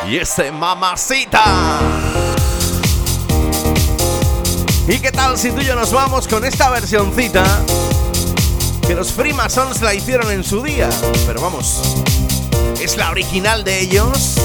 y 0.07 0.17
ese 0.17 0.51
mamacita. 0.51 1.45
¿Y 4.89 4.99
qué 4.99 5.13
tal 5.13 5.39
si 5.39 5.51
tú 5.51 5.61
y 5.61 5.67
yo 5.67 5.75
nos 5.75 5.93
vamos 5.93 6.27
con 6.27 6.45
esta 6.45 6.71
versioncita? 6.71 7.45
Que 8.87 8.95
los 8.95 9.13
Freemasons 9.13 9.83
la 9.83 9.95
hicieron 9.95 10.31
en 10.33 10.43
su 10.43 10.63
día, 10.63 10.89
pero 11.27 11.41
vamos, 11.41 11.83
es 12.81 12.97
la 12.97 13.11
original 13.11 13.63
de 13.63 13.81
ellos. 13.81 14.37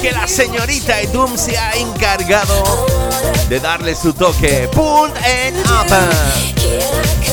Que 0.00 0.12
la 0.12 0.26
señorita 0.26 1.00
Edum 1.00 1.36
se 1.36 1.56
ha 1.56 1.72
encargado 1.76 2.86
de 3.48 3.60
darle 3.60 3.94
su 3.94 4.12
toque. 4.12 4.68
Punt 4.72 5.14
and 5.16 5.56
up. 5.66 7.25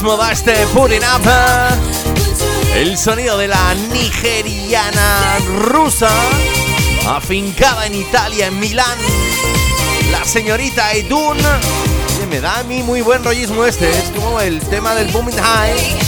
Rollismo 0.00 0.16
da 0.16 0.32
este 0.32 0.54
Putting 0.68 1.02
Up. 1.02 1.28
El 2.74 2.96
sonido 2.96 3.36
de 3.36 3.48
la 3.48 3.74
nigeriana 3.92 5.38
rusa, 5.68 6.08
afincada 7.06 7.84
en 7.86 7.96
Italia, 7.96 8.46
en 8.46 8.58
Milán. 8.58 8.98
La 10.10 10.24
señorita 10.24 10.92
Edun. 10.92 11.36
Que 12.18 12.26
me 12.26 12.40
da 12.40 12.60
a 12.60 12.62
mí 12.62 12.82
muy 12.82 13.02
buen 13.02 13.22
rollismo 13.22 13.64
este. 13.66 13.90
Es 13.90 14.10
como 14.10 14.40
el 14.40 14.60
tema 14.60 14.94
del 14.94 15.08
Booming 15.08 15.36
High. 15.36 15.98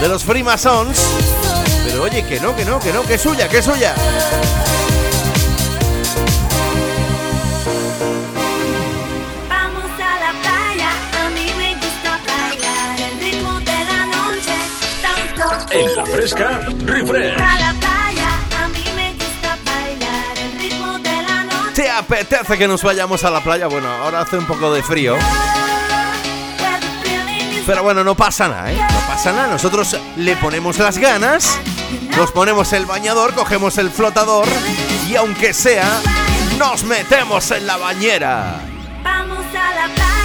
De 0.00 0.08
los 0.08 0.22
Freemasons. 0.22 0.98
Pero 1.84 2.02
oye, 2.02 2.24
que 2.26 2.40
no, 2.40 2.54
que 2.54 2.64
no, 2.66 2.78
que 2.78 2.92
no, 2.92 3.04
que 3.04 3.14
es 3.14 3.22
suya, 3.22 3.48
que 3.48 3.58
es 3.58 3.64
suya. 3.64 3.94
En 16.16 16.22
la 16.22 16.28
fresca, 16.28 16.60
refresh. 16.86 17.36
¿Te 21.74 21.90
apetece 21.90 22.56
que 22.56 22.66
nos 22.66 22.82
vayamos 22.82 23.22
a 23.24 23.30
la 23.30 23.42
playa? 23.42 23.66
Bueno, 23.66 23.88
ahora 23.88 24.20
hace 24.22 24.38
un 24.38 24.46
poco 24.46 24.72
de 24.72 24.82
frío. 24.82 25.16
Pero 27.66 27.82
bueno, 27.82 28.02
no 28.02 28.14
pasa 28.14 28.48
nada, 28.48 28.72
¿eh? 28.72 28.76
No 28.76 29.06
pasa 29.06 29.32
nada. 29.32 29.48
Nosotros 29.48 29.98
le 30.16 30.36
ponemos 30.36 30.78
las 30.78 30.96
ganas, 30.96 31.58
nos 32.16 32.32
ponemos 32.32 32.72
el 32.72 32.86
bañador, 32.86 33.34
cogemos 33.34 33.76
el 33.76 33.90
flotador 33.90 34.46
y 35.08 35.16
aunque 35.16 35.52
sea, 35.52 36.00
nos 36.58 36.84
metemos 36.84 37.50
en 37.50 37.66
la 37.66 37.76
bañera. 37.76 38.60
Vamos 39.02 39.44
a 39.54 39.74
la 39.74 39.94
playa. 39.94 40.15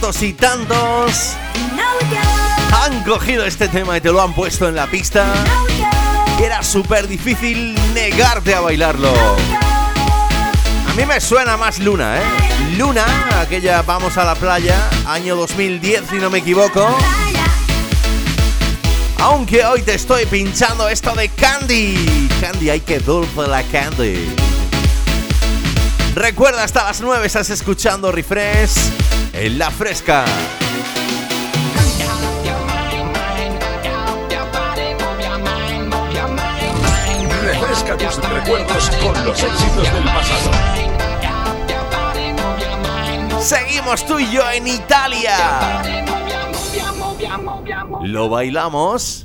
Tantos 0.00 0.22
y 0.22 0.32
tantos 0.32 1.36
y 1.56 1.76
tantos 1.76 2.28
han 2.72 3.02
cogido 3.02 3.44
este 3.44 3.66
tema 3.66 3.96
y 3.96 4.00
te 4.00 4.12
lo 4.12 4.22
han 4.22 4.32
puesto 4.32 4.68
en 4.68 4.76
la 4.76 4.86
pista. 4.86 5.26
Era 6.40 6.62
súper 6.62 7.08
difícil 7.08 7.74
negarte 7.94 8.54
a 8.54 8.60
bailarlo. 8.60 9.12
A 10.88 10.94
mí 10.94 11.04
me 11.04 11.20
suena 11.20 11.56
más 11.56 11.80
Luna, 11.80 12.18
¿eh? 12.18 12.22
Luna, 12.76 13.04
aquella 13.40 13.82
Vamos 13.82 14.16
a 14.18 14.24
la 14.24 14.36
playa, 14.36 14.76
año 15.06 15.34
2010 15.34 16.04
si 16.10 16.16
no 16.16 16.30
me 16.30 16.38
equivoco. 16.38 16.86
Aunque 19.18 19.64
hoy 19.64 19.82
te 19.82 19.94
estoy 19.94 20.26
pinchando 20.26 20.88
esto 20.88 21.12
de 21.14 21.28
Candy. 21.30 22.28
Candy, 22.40 22.70
hay 22.70 22.80
que 22.80 23.00
dulce 23.00 23.48
la 23.48 23.64
Candy. 23.64 24.28
Recuerda, 26.14 26.62
hasta 26.62 26.84
las 26.84 27.00
9 27.00 27.26
estás 27.26 27.50
escuchando 27.50 28.12
Refresh 28.12 28.97
en 29.40 29.56
la 29.58 29.70
fresca. 29.70 30.24
Refresca 37.42 37.96
tus 37.96 38.16
recuerdos 38.16 38.90
con 38.90 39.24
los 39.24 39.40
éxitos 39.42 39.92
del 39.92 40.04
pasado. 40.04 40.50
Seguimos 43.40 44.04
tú 44.06 44.18
y 44.18 44.28
yo 44.32 44.42
en 44.50 44.66
Italia. 44.66 45.82
Lo 48.02 48.28
bailamos. 48.28 49.24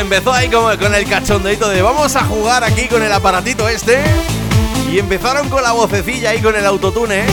Empezó 0.00 0.32
ahí 0.32 0.48
como 0.48 0.76
con 0.78 0.94
el 0.94 1.08
cachondeito 1.08 1.68
de 1.68 1.82
vamos 1.82 2.14
a 2.14 2.24
jugar 2.24 2.62
aquí 2.62 2.86
con 2.88 3.02
el 3.02 3.12
aparatito 3.12 3.68
este. 3.68 4.02
Y 4.90 4.98
empezaron 4.98 5.48
con 5.48 5.62
la 5.62 5.72
vocecilla 5.72 6.30
ahí 6.30 6.40
con 6.40 6.54
el 6.56 6.64
autotune. 6.64 7.24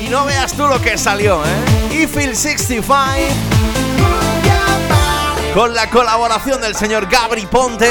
Y 0.00 0.08
no 0.08 0.24
veas 0.24 0.52
tú 0.54 0.66
lo 0.66 0.80
que 0.80 0.96
salió, 0.96 1.42
¿eh? 1.44 1.92
Eiffel 1.92 2.36
65. 2.36 3.34
Con 5.54 5.74
la 5.74 5.90
colaboración 5.90 6.60
del 6.60 6.76
señor 6.76 7.08
Gabri 7.08 7.46
Ponte 7.46 7.90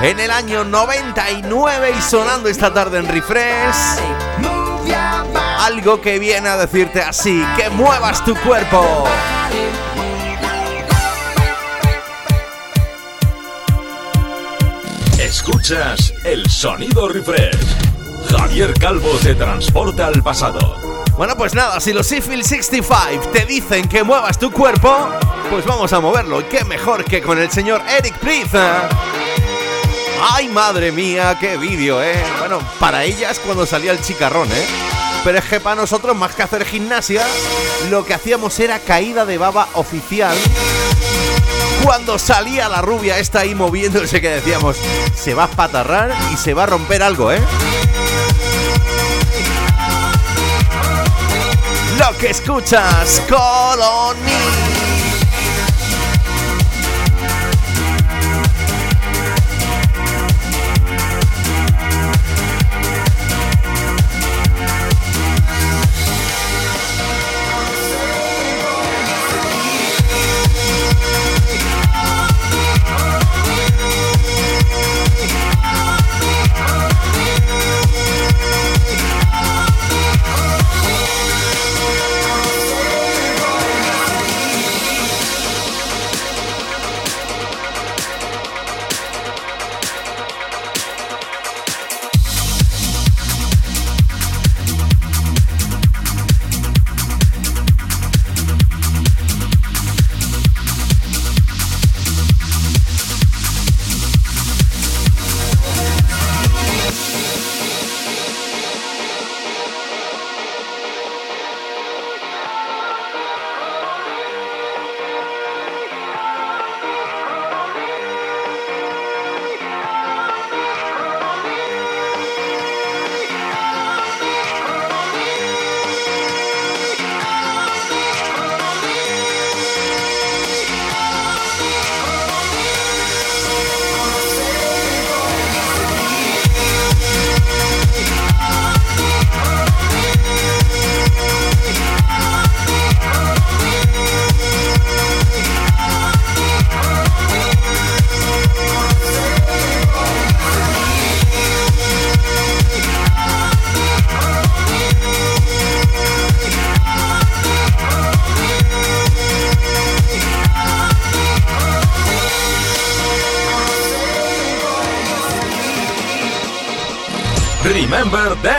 en 0.00 0.18
el 0.18 0.30
año 0.30 0.64
99 0.64 1.94
y 1.96 2.02
sonando 2.02 2.48
esta 2.48 2.72
tarde 2.72 2.98
en 2.98 3.08
Refresh. 3.08 4.00
Algo 5.60 6.00
que 6.00 6.18
viene 6.18 6.48
a 6.48 6.56
decirte 6.56 7.02
así, 7.02 7.44
que 7.56 7.70
muevas 7.70 8.24
tu 8.24 8.34
cuerpo. 8.36 9.06
Escuchas 15.32 16.12
el 16.24 16.46
sonido 16.50 17.08
refresh. 17.08 17.56
Javier 18.28 18.74
Calvo 18.74 19.08
te 19.22 19.34
transporta 19.34 20.08
al 20.08 20.22
pasado. 20.22 20.76
Bueno, 21.16 21.34
pues 21.38 21.54
nada, 21.54 21.80
si 21.80 21.94
los 21.94 22.06
Sifil 22.06 22.44
65 22.44 23.30
te 23.32 23.46
dicen 23.46 23.88
que 23.88 24.02
muevas 24.02 24.38
tu 24.38 24.52
cuerpo, 24.52 25.08
pues 25.48 25.64
vamos 25.64 25.90
a 25.94 26.00
moverlo. 26.00 26.42
Y 26.42 26.44
qué 26.44 26.66
mejor 26.66 27.06
que 27.06 27.22
con 27.22 27.38
el 27.38 27.50
señor 27.50 27.80
Eric 27.88 28.18
Priza. 28.18 28.90
¡Ay, 30.34 30.50
madre 30.50 30.92
mía, 30.92 31.38
qué 31.40 31.56
vídeo, 31.56 32.02
eh! 32.02 32.22
Bueno, 32.38 32.58
para 32.78 33.02
ellas 33.04 33.38
cuando 33.38 33.64
salía 33.64 33.92
el 33.92 34.02
chicarrón, 34.02 34.52
eh. 34.52 34.66
Pero 35.24 35.38
es 35.38 35.44
que 35.46 35.60
para 35.60 35.76
nosotros, 35.76 36.14
más 36.14 36.34
que 36.34 36.42
hacer 36.42 36.66
gimnasia, 36.66 37.26
lo 37.88 38.04
que 38.04 38.12
hacíamos 38.12 38.60
era 38.60 38.78
caída 38.80 39.24
de 39.24 39.38
baba 39.38 39.66
oficial. 39.72 40.36
Cuando 41.82 42.18
salía 42.18 42.68
la 42.68 42.80
rubia 42.80 43.18
esta 43.18 43.40
ahí 43.40 43.54
moviéndose 43.54 44.20
que 44.20 44.28
decíamos, 44.28 44.76
se 45.14 45.34
va 45.34 45.44
a 45.44 45.48
patarrar 45.48 46.14
y 46.32 46.36
se 46.36 46.54
va 46.54 46.64
a 46.64 46.66
romper 46.66 47.02
algo, 47.02 47.32
¿eh? 47.32 47.40
Lo 51.98 52.16
que 52.18 52.30
escuchas. 52.30 53.22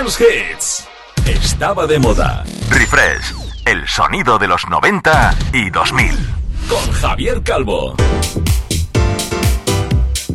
Dance 0.04 0.22
Hits. 0.22 0.88
Estaba 1.26 1.88
de 1.88 1.98
moda. 1.98 2.44
Refresh, 2.70 3.36
el 3.64 3.88
sonido 3.88 4.38
de 4.38 4.50
los 4.50 4.68
90 4.68 5.34
y 5.54 5.70
2000. 5.70 6.10
Con 6.68 6.92
Javier 6.92 7.42
Calvo. 7.42 7.96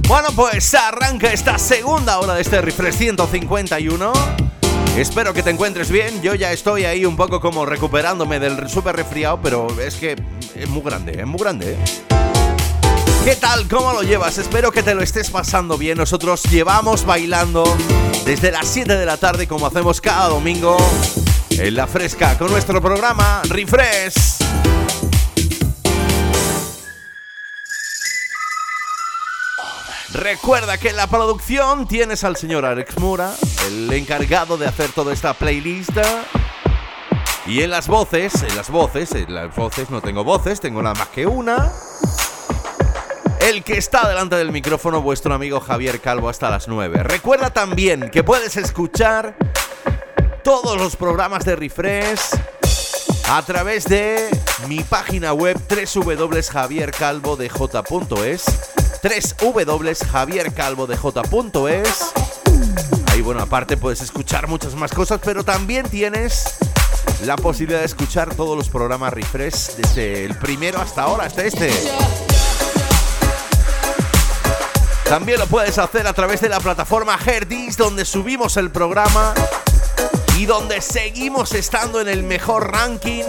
Bueno, 0.06 0.28
pues 0.34 0.72
arranca 0.72 1.30
esta 1.34 1.58
segunda 1.58 2.18
hora 2.18 2.32
de 2.32 2.40
este 2.40 2.62
Refresh 2.62 2.94
151. 2.94 4.12
Espero 4.96 5.34
que 5.34 5.42
te 5.42 5.50
encuentres 5.50 5.90
bien. 5.90 6.22
Yo 6.22 6.34
ya 6.34 6.50
estoy 6.50 6.86
ahí 6.86 7.04
un 7.04 7.16
poco 7.16 7.42
como 7.42 7.66
recuperándome 7.66 8.40
del 8.40 8.70
súper 8.70 8.96
resfriado, 8.96 9.38
pero 9.42 9.68
es 9.82 9.96
que 9.96 10.16
es 10.54 10.68
muy 10.70 10.80
grande, 10.80 11.20
es 11.20 11.26
muy 11.26 11.40
grande. 11.40 11.74
¿eh? 11.74 12.07
¿Qué 13.24 13.36
tal? 13.36 13.68
¿Cómo 13.68 13.92
lo 13.92 14.02
llevas? 14.02 14.38
Espero 14.38 14.72
que 14.72 14.82
te 14.82 14.94
lo 14.94 15.02
estés 15.02 15.30
pasando 15.30 15.76
bien. 15.76 15.98
Nosotros 15.98 16.44
llevamos 16.44 17.04
bailando 17.04 17.64
desde 18.24 18.50
las 18.50 18.66
7 18.68 18.96
de 18.96 19.04
la 19.04 19.16
tarde 19.16 19.46
como 19.46 19.66
hacemos 19.66 20.00
cada 20.00 20.28
domingo 20.28 20.76
en 21.50 21.74
la 21.74 21.86
fresca 21.86 22.38
con 22.38 22.50
nuestro 22.50 22.80
programa 22.80 23.42
Refresh. 23.48 24.38
Recuerda 30.12 30.78
que 30.78 30.88
en 30.88 30.96
la 30.96 31.06
producción 31.06 31.86
tienes 31.86 32.24
al 32.24 32.36
señor 32.36 32.64
Alex 32.64 32.98
Mura, 32.98 33.34
el 33.66 33.92
encargado 33.92 34.56
de 34.56 34.66
hacer 34.66 34.90
toda 34.90 35.12
esta 35.12 35.34
playlist. 35.34 35.96
Y 37.46 37.62
en 37.62 37.70
las 37.70 37.88
voces, 37.88 38.42
en 38.42 38.56
las 38.56 38.70
voces, 38.70 39.12
en 39.12 39.34
las 39.34 39.54
voces 39.54 39.90
no 39.90 40.00
tengo 40.00 40.24
voces, 40.24 40.60
tengo 40.60 40.82
nada 40.82 40.94
más 40.94 41.08
que 41.08 41.26
una. 41.26 41.72
El 43.40 43.62
que 43.62 43.78
está 43.78 44.08
delante 44.08 44.34
del 44.36 44.52
micrófono, 44.52 45.00
vuestro 45.00 45.32
amigo 45.34 45.60
Javier 45.60 46.00
Calvo 46.00 46.28
hasta 46.28 46.50
las 46.50 46.68
9. 46.68 47.02
Recuerda 47.04 47.48
también 47.50 48.10
que 48.10 48.24
puedes 48.24 48.56
escuchar 48.56 49.36
todos 50.42 50.76
los 50.76 50.96
programas 50.96 51.44
de 51.44 51.54
Refresh 51.56 52.20
a 53.30 53.40
través 53.42 53.84
de 53.84 54.28
mi 54.66 54.80
página 54.80 55.32
web 55.32 55.56
www.javiercalvodej.es 55.68 58.44
www.javiercalvodej.es 59.40 62.12
Ahí, 63.12 63.22
bueno, 63.22 63.42
aparte 63.42 63.76
puedes 63.76 64.00
escuchar 64.00 64.48
muchas 64.48 64.74
más 64.74 64.90
cosas, 64.92 65.20
pero 65.24 65.44
también 65.44 65.88
tienes 65.88 66.56
la 67.24 67.36
posibilidad 67.36 67.78
de 67.80 67.86
escuchar 67.86 68.34
todos 68.34 68.56
los 68.56 68.68
programas 68.68 69.12
Refresh 69.12 69.76
desde 69.76 70.24
el 70.24 70.34
primero 70.34 70.80
hasta 70.80 71.02
ahora, 71.02 71.26
hasta 71.26 71.44
este. 71.44 71.70
También 75.08 75.38
lo 75.38 75.46
puedes 75.46 75.78
hacer 75.78 76.06
a 76.06 76.12
través 76.12 76.42
de 76.42 76.50
la 76.50 76.60
plataforma 76.60 77.18
Herdis, 77.24 77.78
donde 77.78 78.04
subimos 78.04 78.58
el 78.58 78.70
programa 78.70 79.32
y 80.36 80.44
donde 80.44 80.82
seguimos 80.82 81.52
estando 81.52 82.00
en 82.02 82.08
el 82.08 82.22
mejor 82.22 82.70
ranking 82.70 83.24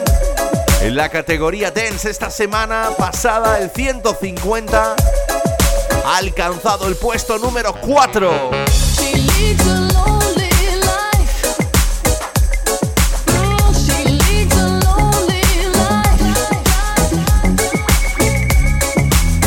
en 0.81 0.95
la 0.95 1.07
categoría 1.07 1.71
Dance. 1.71 2.09
Esta 2.09 2.29
semana 2.29 2.89
pasada, 2.97 3.59
el 3.59 3.69
150 3.71 4.95
ha 6.05 6.17
alcanzado 6.17 6.85
el 6.87 6.97
puesto 6.97 7.37
número 7.37 7.73
4. 7.73 8.51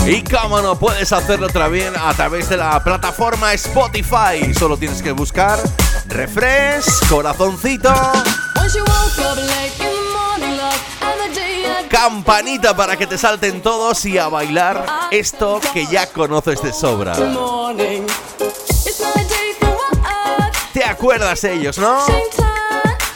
Y 0.06 0.22
cómo 0.24 0.60
no 0.60 0.76
puedes 0.78 1.12
hacerlo 1.12 1.48
también 1.48 1.94
a 1.96 2.12
través 2.14 2.48
de 2.48 2.56
la 2.56 2.82
plataforma 2.82 3.52
Spotify. 3.54 4.52
Solo 4.58 4.76
tienes 4.76 5.00
que 5.00 5.12
buscar 5.12 5.58
refresh, 6.06 7.08
corazoncito, 7.08 7.92
campanita 11.88 12.74
para 12.74 12.96
que 12.96 13.06
te 13.06 13.16
salten 13.16 13.62
todos 13.62 14.04
y 14.04 14.18
a 14.18 14.28
bailar 14.28 14.84
esto 15.12 15.60
que 15.72 15.86
ya 15.86 16.06
conoces 16.06 16.60
de 16.62 16.72
sobra. 16.72 17.14
¿Te 20.72 20.84
acuerdas 20.84 21.42
de 21.42 21.52
ellos, 21.54 21.78
no? 21.78 22.04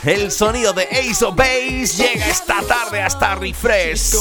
El 0.05 0.31
sonido 0.31 0.73
de 0.73 0.85
Ace 0.85 1.25
of 1.25 1.35
Base 1.35 1.87
llega 1.97 2.29
esta 2.29 2.63
tarde 2.63 3.03
hasta 3.03 3.35
Refresh. 3.35 4.13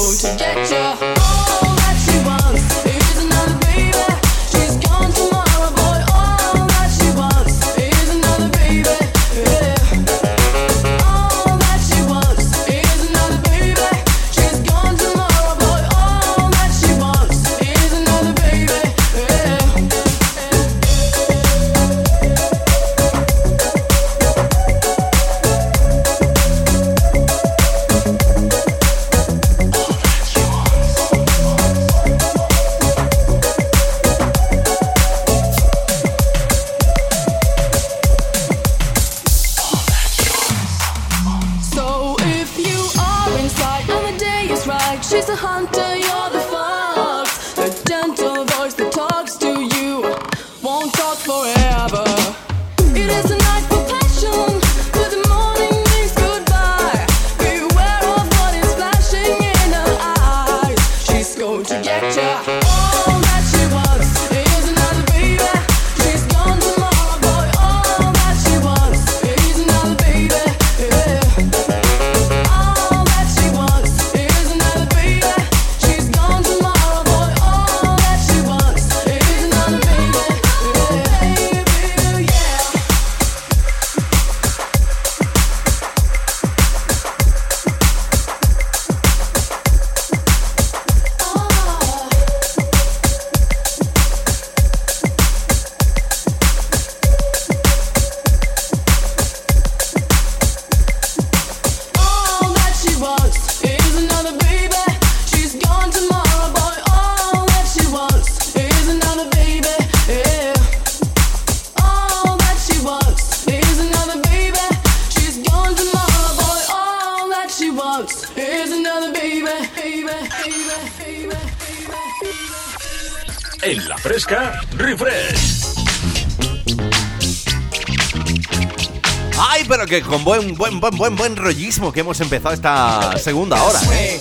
Que 130.01 130.07
con 130.09 130.23
buen, 130.23 130.55
buen, 130.55 130.79
buen, 130.79 130.97
buen, 130.97 131.15
buen 131.15 131.35
rollismo 131.35 131.91
que 131.93 132.01
hemos 132.01 132.19
empezado 132.19 132.53
esta 132.53 133.17
segunda 133.17 133.61
hora. 133.63 133.79
¿eh? 133.93 134.19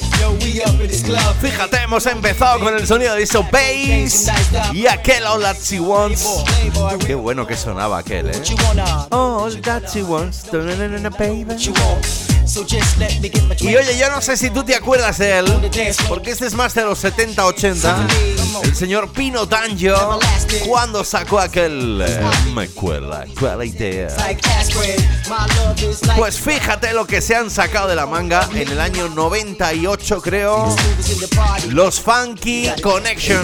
Fíjate, 1.40 1.82
hemos 1.82 2.06
empezado 2.06 2.60
con 2.60 2.74
el 2.74 2.86
sonido 2.86 3.14
de 3.14 3.22
eso 3.22 3.44
bass 3.50 4.30
y 4.72 4.86
aquel 4.86 5.26
All 5.26 5.42
That 5.42 5.56
She 5.62 5.80
Wants. 5.80 6.44
Qué 7.04 7.14
bueno 7.14 7.46
que 7.46 7.56
sonaba 7.56 7.98
aquel, 7.98 8.30
¿eh? 8.30 8.42
All 9.10 9.60
That 9.60 9.84
She 9.92 10.02
Wants. 10.02 10.46
Y 13.60 13.76
oye, 13.76 13.98
yo 13.98 14.10
no 14.10 14.20
sé 14.20 14.36
si 14.36 14.50
tú 14.50 14.62
te 14.62 14.76
acuerdas 14.76 15.18
de 15.18 15.38
él, 15.38 15.46
porque 16.08 16.30
este 16.30 16.46
es 16.46 16.54
más 16.54 16.74
de 16.74 16.82
los 16.82 17.02
70-80. 17.02 18.33
El 18.62 18.74
señor 18.74 19.10
Pino 19.12 19.46
Tanjo, 19.48 20.18
cuando 20.66 21.02
sacó 21.04 21.40
aquel. 21.40 22.02
eh, 22.06 22.20
me 22.54 22.68
cuela, 22.68 23.24
cuela 23.38 23.64
idea. 23.64 24.08
Pues 26.16 26.38
fíjate 26.38 26.92
lo 26.92 27.06
que 27.06 27.20
se 27.20 27.34
han 27.34 27.50
sacado 27.50 27.88
de 27.88 27.96
la 27.96 28.06
manga 28.06 28.48
en 28.54 28.68
el 28.68 28.80
año 28.80 29.08
98, 29.08 30.20
creo. 30.22 30.74
Los 31.70 32.00
Funky 32.00 32.70
Connection. 32.82 33.42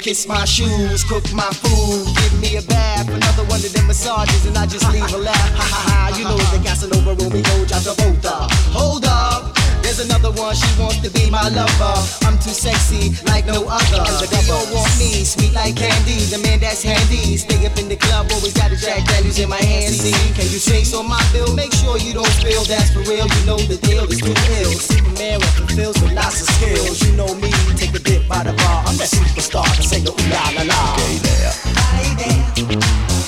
Kiss 0.00 0.26
my 0.26 0.44
shoes, 0.44 1.04
cook 1.04 1.24
my 1.32 1.50
food, 1.50 2.06
give 2.16 2.40
me 2.40 2.56
a 2.56 2.62
bath. 2.62 3.08
Another 3.08 3.44
one 3.44 3.60
of 3.60 3.72
them 3.72 3.86
massages, 3.86 4.46
and 4.46 4.56
I 4.56 4.66
just 4.66 4.90
leave 4.92 5.12
a 5.12 5.18
laugh. 5.18 5.54
Ha 5.54 5.62
ha 5.62 6.10
ha, 6.10 6.18
you 6.18 6.24
know 6.24 6.36
the 6.36 6.64
Casanova 6.64 7.14
Romeo 7.14 7.64
John 7.66 7.82
Travolta. 7.82 8.50
Hold 8.72 9.04
up. 9.04 9.49
There's 9.90 10.06
another 10.06 10.30
one, 10.38 10.54
she 10.54 10.70
wants 10.78 11.02
to 11.02 11.10
be 11.10 11.28
my 11.34 11.42
lover. 11.50 11.98
I'm 12.22 12.38
too 12.38 12.54
sexy, 12.54 13.10
like 13.26 13.44
no 13.44 13.66
other. 13.66 14.06
They 14.30 14.46
all 14.46 14.62
want 14.70 14.86
me, 15.02 15.26
sweet 15.26 15.50
like 15.50 15.74
candy. 15.74 16.30
The 16.30 16.38
man 16.38 16.60
that's 16.60 16.84
handy, 16.84 17.34
stay 17.36 17.66
up 17.66 17.76
in 17.76 17.88
the 17.88 17.96
club, 17.96 18.30
always 18.30 18.54
got 18.54 18.70
a 18.70 18.78
Jack 18.78 19.02
Daniels 19.10 19.40
in 19.40 19.48
my 19.48 19.58
hand. 19.58 19.92
See, 19.92 20.14
can 20.38 20.46
you 20.46 20.62
drinks 20.62 20.94
on 20.94 21.08
my 21.10 21.18
bill? 21.32 21.52
Make 21.56 21.74
sure 21.74 21.98
you 21.98 22.14
don't 22.14 22.30
spill. 22.38 22.62
That's 22.70 22.94
for 22.94 23.02
real, 23.02 23.26
you 23.26 23.42
know 23.42 23.58
the 23.58 23.82
deal 23.82 24.06
is 24.06 24.22
too 24.22 24.30
ill. 24.62 24.70
Superman 24.78 25.42
with 25.42 25.58
the 25.58 25.66
fills 25.74 25.98
with 25.98 26.14
lots 26.14 26.38
of 26.38 26.46
skills. 26.54 27.02
You 27.02 27.10
know 27.18 27.34
me, 27.42 27.50
take 27.74 27.90
a 27.90 27.98
dip 27.98 28.28
by 28.28 28.46
the 28.46 28.54
bar. 28.62 28.86
I'm 28.86 28.94
that 28.94 29.10
superstar, 29.10 29.66
I 29.66 29.82
say 29.82 30.06
the 30.06 30.14
ooh 30.14 30.30
la 30.30 30.54
la 30.54 30.70
la. 30.70 30.78
Male 30.94 32.14
idea, 32.14 32.46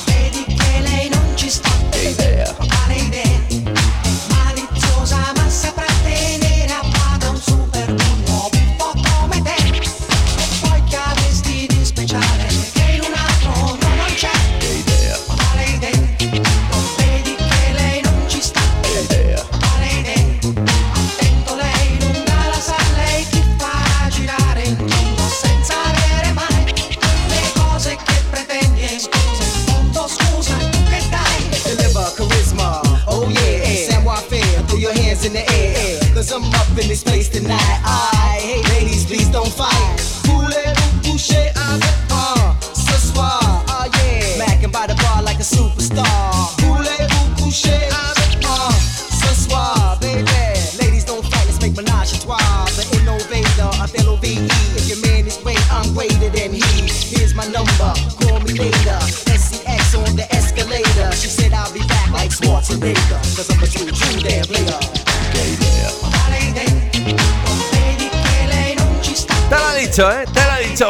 vedi 0.06 0.46
che 0.46 0.78
lei 0.78 1.10
non 1.10 1.26
ci 1.34 1.50
sta. 1.50 1.74
Male 1.90 2.06
idea, 2.06 2.54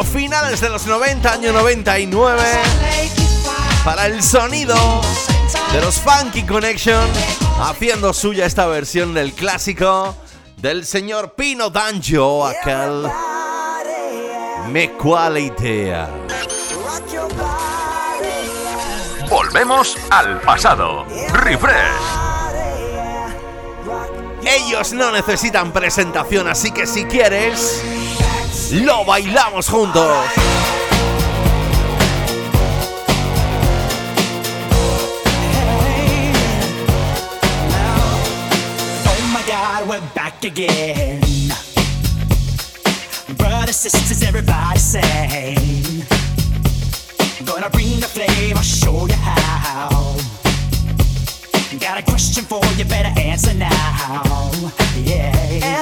finales 0.01 0.59
de 0.59 0.69
los 0.69 0.87
90, 0.87 1.31
año 1.31 1.53
99, 1.53 2.41
para 3.85 4.07
el 4.07 4.23
sonido 4.23 4.75
de 5.71 5.81
los 5.81 5.99
Funky 5.99 6.43
Connection, 6.43 7.07
haciendo 7.61 8.11
suya 8.11 8.47
esta 8.47 8.65
versión 8.65 9.13
del 9.13 9.33
clásico 9.33 10.15
del 10.57 10.85
señor 10.85 11.35
Pino 11.35 11.69
Danjo, 11.69 12.47
aquel 12.47 13.07
Me 14.69 14.93
cual 14.93 15.37
idea. 15.37 16.09
Volvemos 19.29 19.95
al 20.09 20.41
pasado. 20.41 21.05
Refresh. 21.33 22.23
Ellos 24.43 24.91
no 24.93 25.11
necesitan 25.11 25.71
presentación, 25.71 26.47
así 26.47 26.71
que 26.71 26.87
si 26.87 27.05
quieres, 27.05 27.81
lo 28.81 29.05
bailamos 29.05 29.69
juntos. 29.69 30.27
Oh 39.85 40.13
again. 40.43 41.21
Brothers, 43.37 43.75
sisters, 43.75 44.23
everybody 44.23 44.79
sing. 44.79 46.03
Gonna 47.45 47.69
bring 47.69 47.99
the 47.99 48.07
flame, 48.07 48.57
I'll 48.57 48.63
show 48.63 49.05
you 49.07 49.13
how. 49.13 49.89
Got 51.79 51.99
a 51.99 52.03
question 52.03 52.43
for 52.43 52.61
you, 52.77 52.85
better 52.85 53.19
answer 53.19 53.53
now. 53.53 54.51
Yeah. 54.97 55.72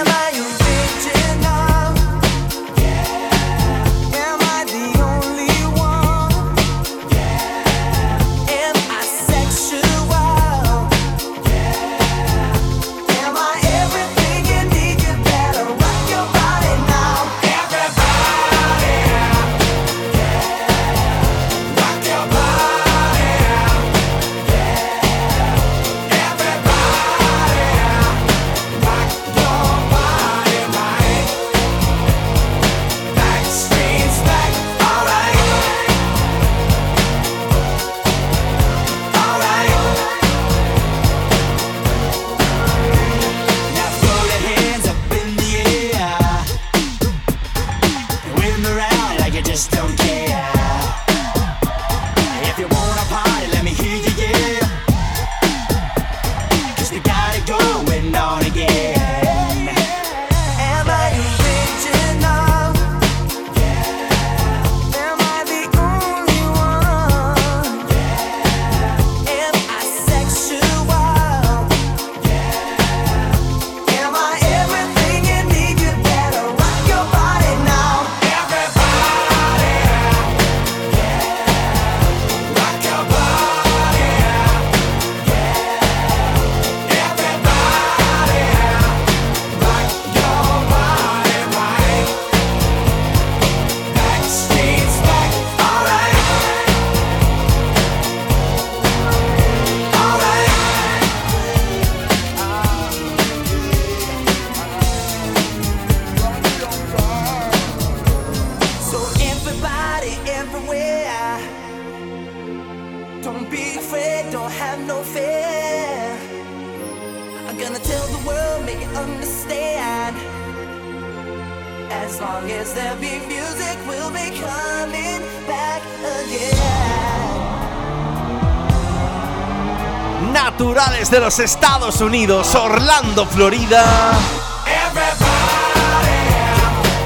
de 131.11 131.19
los 131.19 131.39
Estados 131.39 131.99
Unidos, 131.99 132.55
Orlando, 132.55 133.25
Florida. 133.25 133.83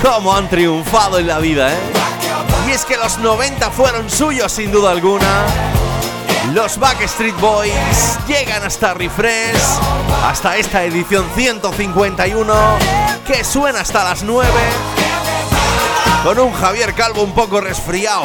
Cómo 0.03 0.35
han 0.35 0.47
triunfado 0.47 1.17
en 1.17 1.25
la 1.25 1.39
vida, 1.39 1.73
¿eh? 1.73 1.79
Y 2.67 2.71
es 2.71 2.85
que 2.85 2.97
los 2.97 3.17
90 3.17 3.71
fueron 3.71 4.07
suyos 4.07 4.51
sin 4.51 4.71
duda 4.71 4.91
alguna. 4.91 5.25
Los 6.53 6.77
Backstreet 6.77 7.35
Boys 7.39 8.19
llegan 8.27 8.63
hasta 8.63 8.93
Refresh, 8.93 9.79
hasta 10.23 10.55
esta 10.57 10.83
edición 10.83 11.25
151, 11.33 12.53
que 13.25 13.43
suena 13.43 13.79
hasta 13.79 14.03
las 14.03 14.21
9, 14.21 14.47
con 16.23 16.37
un 16.37 16.53
Javier 16.53 16.93
Calvo 16.93 17.23
un 17.23 17.33
poco 17.33 17.59
resfriado. 17.59 18.23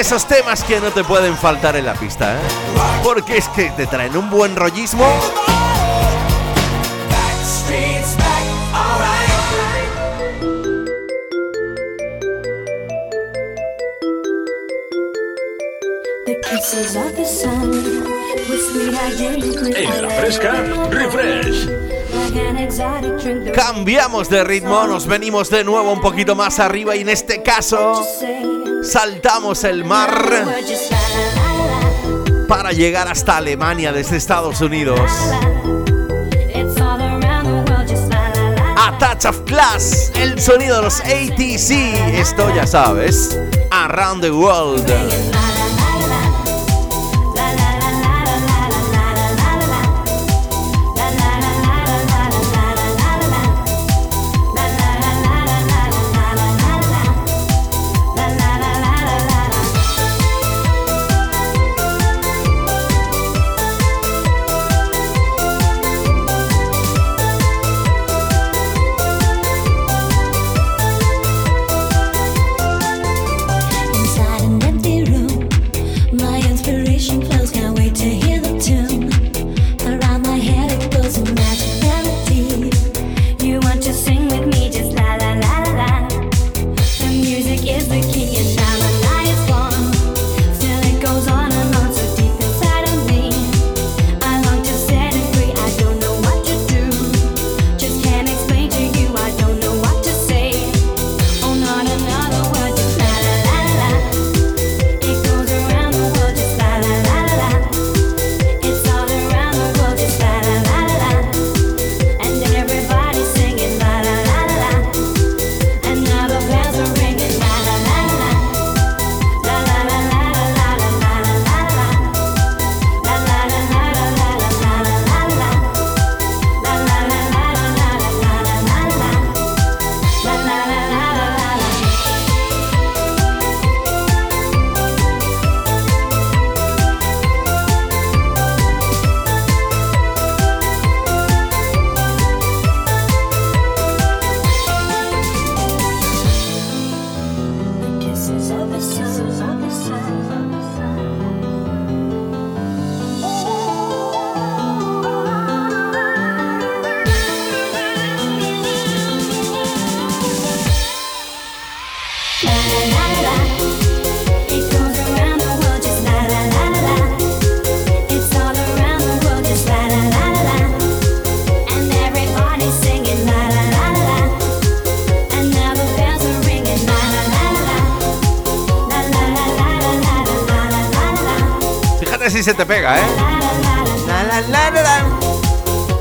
esos 0.00 0.26
temas 0.26 0.64
que 0.64 0.80
no 0.80 0.90
te 0.90 1.04
pueden 1.04 1.36
faltar 1.36 1.76
en 1.76 1.86
la 1.86 1.94
pista, 1.94 2.34
¿eh? 2.34 2.38
porque 3.02 3.36
es 3.36 3.48
que 3.48 3.70
te 3.70 3.86
traen 3.86 4.16
un 4.16 4.30
buen 4.30 4.56
rollismo. 4.56 5.06
En 19.76 20.02
la 20.02 20.10
fresca, 20.10 20.52
refresh. 20.90 21.68
Cambiamos 23.54 24.28
de 24.28 24.44
ritmo, 24.44 24.86
nos 24.86 25.06
venimos 25.06 25.50
de 25.50 25.64
nuevo 25.64 25.92
un 25.92 26.00
poquito 26.00 26.34
más 26.34 26.58
arriba 26.58 26.96
y 26.96 27.02
en 27.02 27.08
este 27.08 27.42
caso 27.42 28.04
saltamos 28.84 29.64
el 29.64 29.84
mar 29.84 30.56
para 32.48 32.72
llegar 32.72 33.08
hasta 33.08 33.38
Alemania 33.38 33.92
desde 33.92 34.16
Estados 34.16 34.60
Unidos. 34.60 35.00
A 38.76 38.98
Touch 38.98 39.24
of 39.26 39.40
Class, 39.46 40.12
el 40.16 40.40
sonido 40.40 40.76
de 40.76 40.82
los 40.82 41.00
ATC, 41.00 42.18
esto 42.18 42.54
ya 42.54 42.66
sabes, 42.66 43.38
Around 43.70 44.22
the 44.22 44.30
World. 44.30 45.33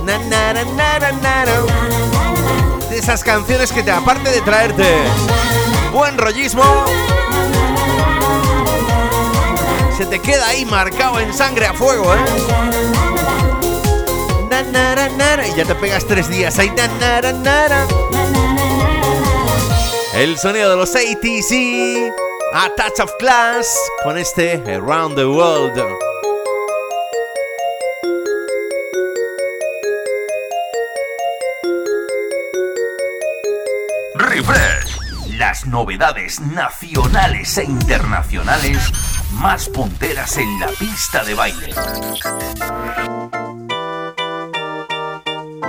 Na, 0.04 0.54
na, 0.54 1.00
na, 1.00 1.12
na. 1.12 1.46
De 2.90 2.98
esas 2.98 3.24
canciones 3.24 3.72
que 3.72 3.82
te, 3.82 3.92
aparte 3.92 4.30
de 4.30 4.42
traerte 4.42 4.84
buen 5.94 6.18
rollismo, 6.18 6.64
se 9.98 10.06
te 10.06 10.20
queda 10.20 10.48
ahí 10.48 10.66
marcado 10.66 11.20
en 11.20 11.34
sangre 11.34 11.66
a 11.68 11.74
fuego, 11.74 12.14
¿eh? 12.14 12.20
Y 15.48 15.56
ya 15.56 15.66
te 15.66 15.76
pegas 15.76 16.06
tres 16.06 16.28
días 16.30 16.60
ahí. 16.60 16.72
El 20.14 20.38
sonido 20.38 20.70
de 20.72 20.76
los 20.76 20.94
ATC, 20.96 22.14
A 22.54 22.70
Touch 22.76 23.00
of 23.00 23.12
Class, 23.18 23.76
con 24.04 24.18
este 24.18 24.62
Around 24.68 25.16
the 25.16 25.26
World. 25.26 26.03
Las 35.64 35.72
novedades 35.72 36.42
nacionales 36.42 37.58
e 37.58 37.64
internacionales 37.64 38.92
más 39.34 39.70
punteras 39.70 40.38
en 40.38 40.60
la 40.60 40.68
pista 40.68 41.24
de 41.24 41.36
baile. 41.36 41.74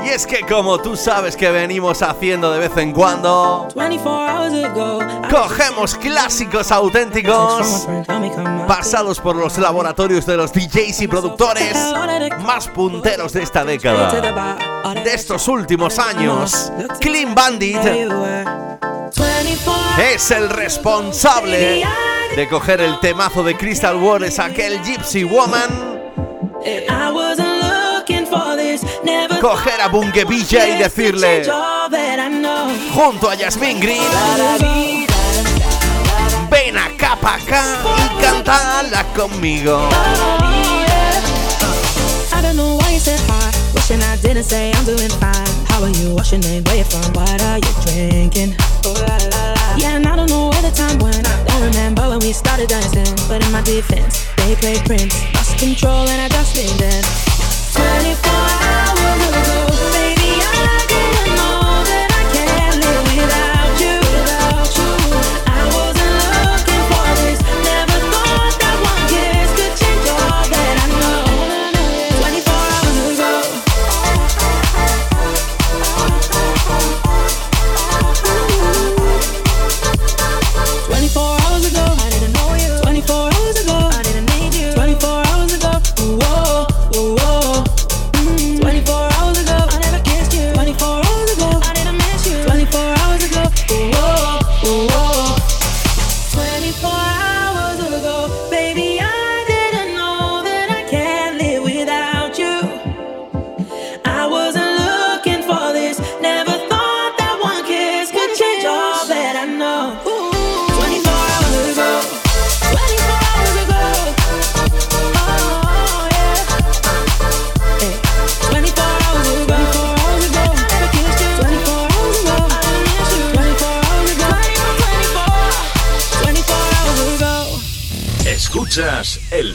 Y 0.05 0.09
es 0.09 0.27
que 0.27 0.41
como 0.41 0.79
tú 0.79 0.97
sabes 0.97 1.37
que 1.37 1.51
venimos 1.51 2.03
haciendo 2.03 2.53
de 2.53 2.59
vez 2.61 2.77
en 2.77 2.93
cuando, 2.93 3.69
24 3.77 4.37
hours 4.37 4.65
ago, 4.65 5.03
I 5.03 5.31
cogemos 5.31 5.95
clásicos 5.95 6.73
auténticos 6.73 7.87
pasados 8.67 9.21
por 9.21 9.37
los 9.37 9.59
laboratorios 9.59 10.27
de 10.27 10.37
los 10.37 10.53
DJs 10.53 11.03
y 11.03 11.09
productores 11.09 11.77
más 12.41 12.69
punteros 12.69 13.33
de 13.33 13.43
esta 13.43 13.65
década, 13.65 14.11
de 14.93 15.15
estos 15.15 15.47
últimos 15.49 15.99
años. 15.99 16.73
Clean 17.01 17.35
Bandit 17.35 17.79
es 19.99 20.31
el 20.31 20.49
responsable 20.49 21.85
de 22.37 22.49
coger 22.49 22.81
el 22.81 22.99
temazo 23.01 23.43
de 23.43 23.57
Crystal 23.57 23.97
Waters, 23.97 24.39
aquel 24.39 24.83
Gypsy 24.83 25.25
Woman, 25.25 26.01
coger 29.41 29.81
a 29.81 29.89
Bunge 29.89 30.25
Villa 30.25 30.69
y 30.69 30.79
decirle, 30.79 31.45
junto 32.95 33.31
a 33.31 33.37
Jasmine 33.37 33.81
Green, 33.81 35.07
ven 36.51 36.79
acá 36.79 37.17
pa' 37.21 37.35
acá 37.35 37.65
y 37.97 38.23
cantala 38.23 39.05
conmigo. 39.15 39.89
I 42.33 42.43
don't 42.43 42.57
know 42.57 42.77
why. 42.79 43.64
Wishing 43.85 44.01
I 44.01 44.17
didn't 44.17 44.45
say 44.45 44.73
I'm 44.73 44.87
doing 44.87 45.11
fine. 45.21 45.67
How 45.69 45.83
are 45.83 45.91
you? 45.91 46.15
What's 46.15 46.33
your 46.33 46.41
name? 46.41 46.65
Where 46.65 46.79
you 46.79 46.85
from? 46.85 47.05
What 47.13 47.43
are 47.43 47.59
you 47.59 47.73
drinking? 47.85 48.57
Oh, 48.83 48.95
la, 48.97 49.17
la, 49.29 49.53
la. 49.53 49.77
Yeah, 49.77 49.97
and 49.97 50.07
I 50.07 50.17
don't 50.17 50.31
know 50.31 50.49
where 50.49 50.63
the 50.63 50.71
time 50.71 50.99
went. 51.01 51.23
Don't 51.49 51.61
remember 51.61 52.09
when 52.09 52.21
we 52.21 52.33
started 52.33 52.71
dancing. 52.71 53.05
But 53.29 53.45
in 53.45 53.53
my 53.53 53.61
defense, 53.61 54.25
they 54.39 54.55
played 54.55 54.81
Prince. 54.87 55.13
Lost 55.35 55.59
control 55.59 56.09
and 56.09 56.19
I 56.19 56.29
just 56.31 56.57
leaned 56.57 56.81
in. 56.81 57.05
24 57.77 58.34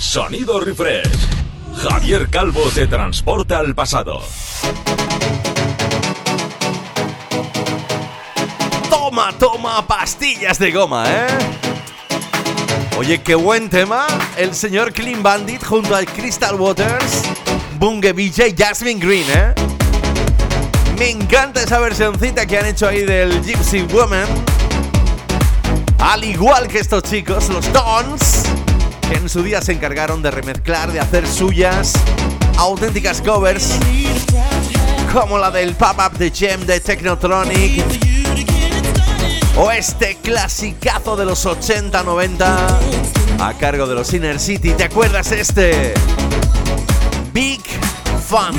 sonido 0.09 0.59
refresh. 0.59 1.07
Javier 1.83 2.27
Calvo 2.31 2.63
te 2.73 2.87
transporta 2.87 3.59
al 3.59 3.75
pasado. 3.75 4.23
Toma, 8.89 9.31
toma 9.37 9.85
pastillas 9.85 10.57
de 10.57 10.71
goma, 10.71 11.05
¿eh? 11.07 11.27
Oye, 12.97 13.21
qué 13.21 13.35
buen 13.35 13.69
tema. 13.69 14.07
El 14.35 14.55
señor 14.55 14.93
Clean 14.93 15.21
Bandit 15.21 15.63
junto 15.63 15.95
al 15.95 16.07
Crystal 16.07 16.55
Waters, 16.55 17.21
Bunge 17.77 18.11
BJ, 18.11 18.55
Jasmine 18.57 18.99
Green, 18.99 19.27
¿eh? 19.29 19.53
Me 20.97 21.11
encanta 21.11 21.61
esa 21.61 21.77
versioncita 21.77 22.47
que 22.47 22.57
han 22.57 22.65
hecho 22.65 22.87
ahí 22.87 23.05
del 23.05 23.43
Gypsy 23.43 23.83
Woman. 23.83 24.25
Al 25.99 26.23
igual 26.23 26.67
que 26.67 26.79
estos 26.79 27.03
chicos, 27.03 27.49
los 27.49 27.71
Dons, 27.71 28.28
que 29.09 29.15
en 29.15 29.29
su 29.29 29.43
día 29.43 29.61
se 29.61 29.71
encargaron 29.71 30.21
de 30.21 30.29
remezclar, 30.29 30.91
de 30.91 30.99
hacer 30.99 31.27
suyas 31.27 31.93
auténticas 32.57 33.21
covers, 33.21 33.71
como 35.11 35.37
la 35.37 35.49
del 35.49 35.73
Pop-Up 35.75 36.17
de 36.17 36.29
Gem 36.31 36.65
de 36.65 36.79
Technotronic, 36.79 37.83
o 39.57 39.71
este 39.71 40.17
clasicazo 40.21 41.15
de 41.15 41.25
los 41.25 41.45
80-90 41.45 42.57
a 43.39 43.53
cargo 43.53 43.87
de 43.87 43.95
los 43.95 44.13
Inner 44.13 44.39
City. 44.39 44.71
¿Te 44.71 44.83
acuerdas 44.83 45.31
este? 45.31 45.93
Big 47.33 47.61
Fun. 48.27 48.55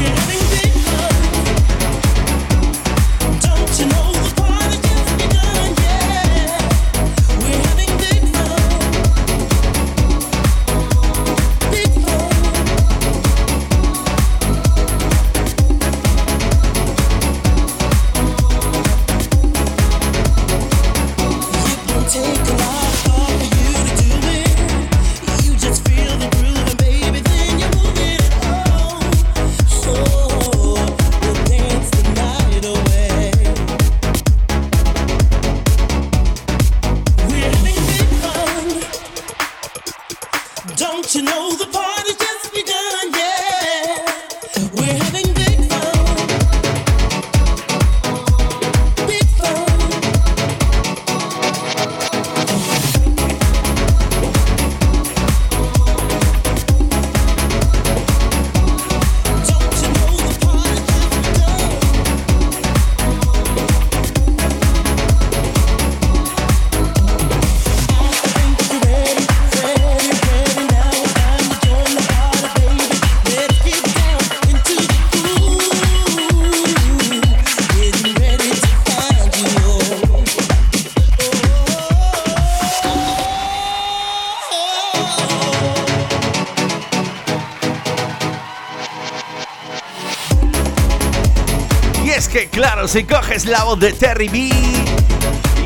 Coges 93.41 93.47
la 93.47 93.65
voz 93.65 93.79
de 93.79 93.93
Terry 93.93 94.29
B 94.29 94.51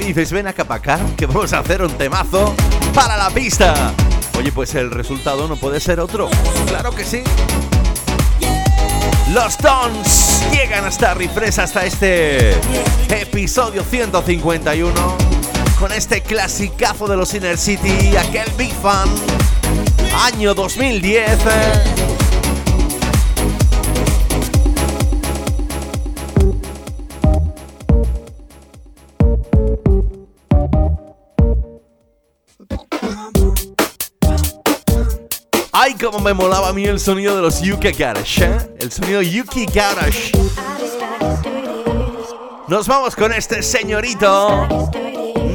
y 0.00 0.04
dices, 0.04 0.32
ven 0.32 0.46
acá 0.46 0.64
para 0.64 0.78
acá, 0.78 1.00
que 1.16 1.26
vamos 1.26 1.52
a 1.52 1.60
hacer 1.60 1.82
un 1.82 1.90
temazo 1.92 2.54
para 2.94 3.16
la 3.16 3.30
pista. 3.30 3.92
Oye, 4.38 4.52
pues 4.52 4.74
el 4.74 4.90
resultado 4.90 5.48
no 5.48 5.56
puede 5.56 5.80
ser 5.80 6.00
otro. 6.00 6.28
Claro 6.66 6.90
que 6.94 7.04
sí. 7.04 7.22
Los 9.32 9.56
Tons 9.56 10.42
llegan 10.52 10.84
hasta 10.84 11.14
Refresh, 11.14 11.60
hasta 11.60 11.84
este 11.86 12.52
episodio 13.08 13.82
151, 13.82 15.16
con 15.78 15.92
este 15.92 16.22
clasicazo 16.22 17.06
de 17.08 17.16
los 17.16 17.32
Inner 17.34 17.58
City, 17.58 18.16
aquel 18.16 18.50
Big 18.58 18.74
Fan, 18.82 19.08
año 20.24 20.54
2010. 20.54 21.30
eh. 21.30 22.13
Me 36.20 36.34
molaba 36.34 36.68
a 36.68 36.72
mí 36.72 36.84
el 36.84 37.00
sonido 37.00 37.36
de 37.36 37.42
los 37.42 37.60
Yuki 37.60 37.92
Garage, 37.92 38.44
¿eh? 38.44 38.56
El 38.78 38.92
sonido 38.92 39.22
Yuki 39.22 39.66
Garage. 39.66 40.32
Nos 42.68 42.86
vamos 42.86 43.14
con 43.16 43.32
este 43.32 43.62
señorito 43.62 44.68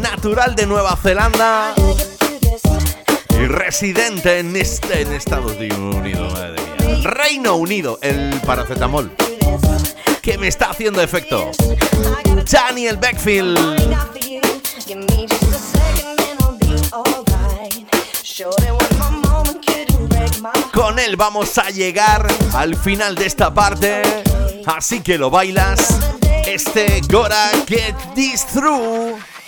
natural 0.01 0.55
de 0.55 0.65
Nueva 0.65 0.95
Zelanda 0.95 1.73
y 3.31 3.45
residente 3.45 4.39
en, 4.39 4.55
este, 4.55 5.01
en 5.01 5.13
Estados 5.13 5.53
Unidos. 5.53 6.33
Reino 7.03 7.55
Unido, 7.55 7.99
el 8.01 8.39
paracetamol. 8.45 9.11
Que 10.21 10.37
me 10.37 10.47
está 10.47 10.69
haciendo 10.69 11.01
efecto. 11.01 11.51
Daniel 12.51 12.97
Beckfield. 12.97 13.98
Con 20.89 20.97
él 20.97 21.17
vamos 21.17 21.55
a 21.59 21.69
llegar 21.69 22.25
al 22.55 22.75
final 22.75 23.13
de 23.13 23.27
esta 23.27 23.53
parte. 23.53 24.01
Así 24.65 25.01
que 25.01 25.19
lo 25.19 25.29
bailas. 25.29 25.99
Este 26.47 26.99
Gora 27.07 27.51
Get 27.67 27.95
This 28.15 28.47
Through. 28.47 29.38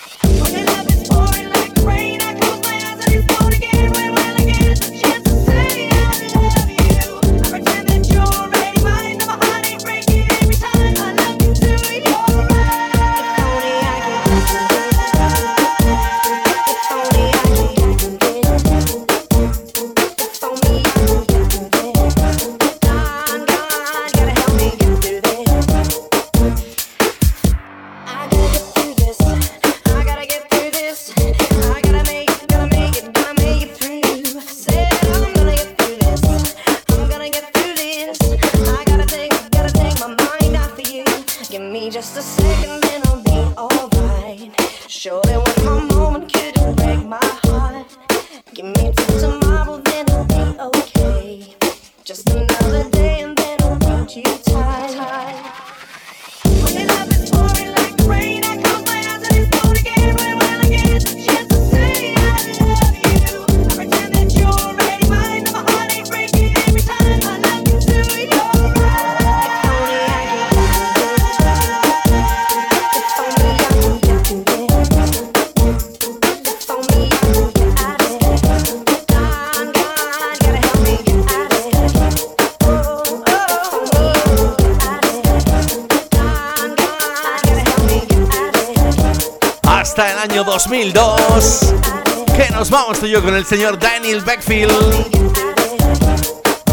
Nos 93.02 93.08
vamos 93.08 93.08
tú 93.08 93.08
y 93.08 93.12
yo 93.12 93.24
con 93.24 93.36
el 93.36 93.46
señor 93.46 93.80
Daniel 93.80 94.22
Beckfield. 94.22 94.72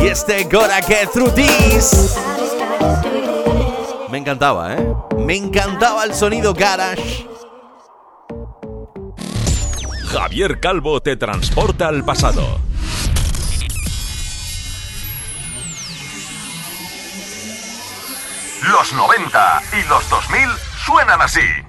Y 0.00 0.06
este 0.06 0.44
Gotta 0.44 0.82
Get 0.82 1.10
Through 1.12 1.34
This. 1.34 2.16
Me 4.10 4.18
encantaba, 4.18 4.74
¿eh? 4.74 4.94
Me 5.16 5.36
encantaba 5.36 6.04
el 6.04 6.14
sonido 6.14 6.54
garage. 6.54 7.26
Javier 10.10 10.60
Calvo 10.60 11.00
te 11.02 11.16
transporta 11.16 11.88
al 11.88 12.04
pasado. 12.04 12.60
Los 18.70 18.92
90 18.92 19.62
y 19.72 19.88
los 19.88 20.08
2000 20.10 20.48
suenan 20.84 21.20
así. 21.22 21.67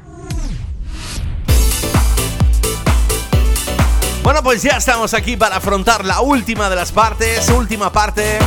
Bueno, 4.24 4.44
pues 4.44 4.62
ya 4.62 4.78
estamos 4.78 5.14
aquí 5.14 5.38
para 5.38 5.56
afrontar 5.56 6.04
la 6.04 6.22
última 6.22 6.70
de 6.70 6.76
las 6.76 6.92
partes, 6.92 7.50
última 7.50 7.92
parte 7.92 8.38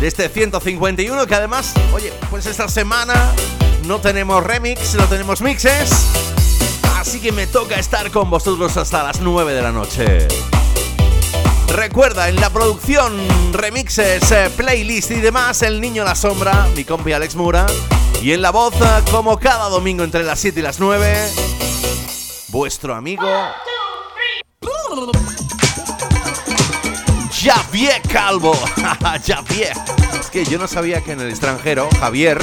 de 0.00 0.06
este 0.06 0.28
151, 0.28 1.26
que 1.26 1.34
además, 1.34 1.72
oye, 1.94 2.12
pues 2.30 2.46
esta 2.46 2.68
semana 2.68 3.32
no 3.86 4.00
tenemos 4.00 4.44
remix, 4.44 4.94
no 4.94 5.04
tenemos 5.06 5.40
mixes, 5.40 5.90
así 6.98 7.20
que 7.20 7.32
me 7.32 7.46
toca 7.46 7.76
estar 7.76 8.10
con 8.10 8.28
vosotros 8.28 8.76
hasta 8.76 9.02
las 9.02 9.20
9 9.20 9.54
de 9.54 9.62
la 9.62 9.72
noche. 9.72 10.28
Recuerda, 11.68 12.28
en 12.28 12.36
la 12.36 12.50
producción, 12.50 13.12
remixes, 13.52 14.30
eh, 14.30 14.50
playlist 14.54 15.10
y 15.10 15.20
demás, 15.20 15.62
El 15.62 15.80
Niño 15.80 16.04
La 16.04 16.14
Sombra, 16.14 16.68
mi 16.76 16.84
compi 16.84 17.12
Alex 17.12 17.34
Mura, 17.34 17.66
y 18.22 18.32
en 18.32 18.42
la 18.42 18.50
voz, 18.50 18.74
eh, 18.80 19.02
como 19.10 19.38
cada 19.38 19.68
domingo 19.70 20.04
entre 20.04 20.22
las 20.22 20.38
7 20.38 20.60
y 20.60 20.62
las 20.62 20.78
9, 20.78 21.28
vuestro 22.48 22.94
amigo... 22.94 23.26
Javier 27.32 28.00
Calvo. 28.02 28.52
Javier. 29.26 29.72
Es 30.18 30.30
que 30.30 30.44
yo 30.44 30.58
no 30.58 30.66
sabía 30.66 31.02
que 31.02 31.12
en 31.12 31.20
el 31.20 31.28
extranjero 31.30 31.88
Javier 32.00 32.42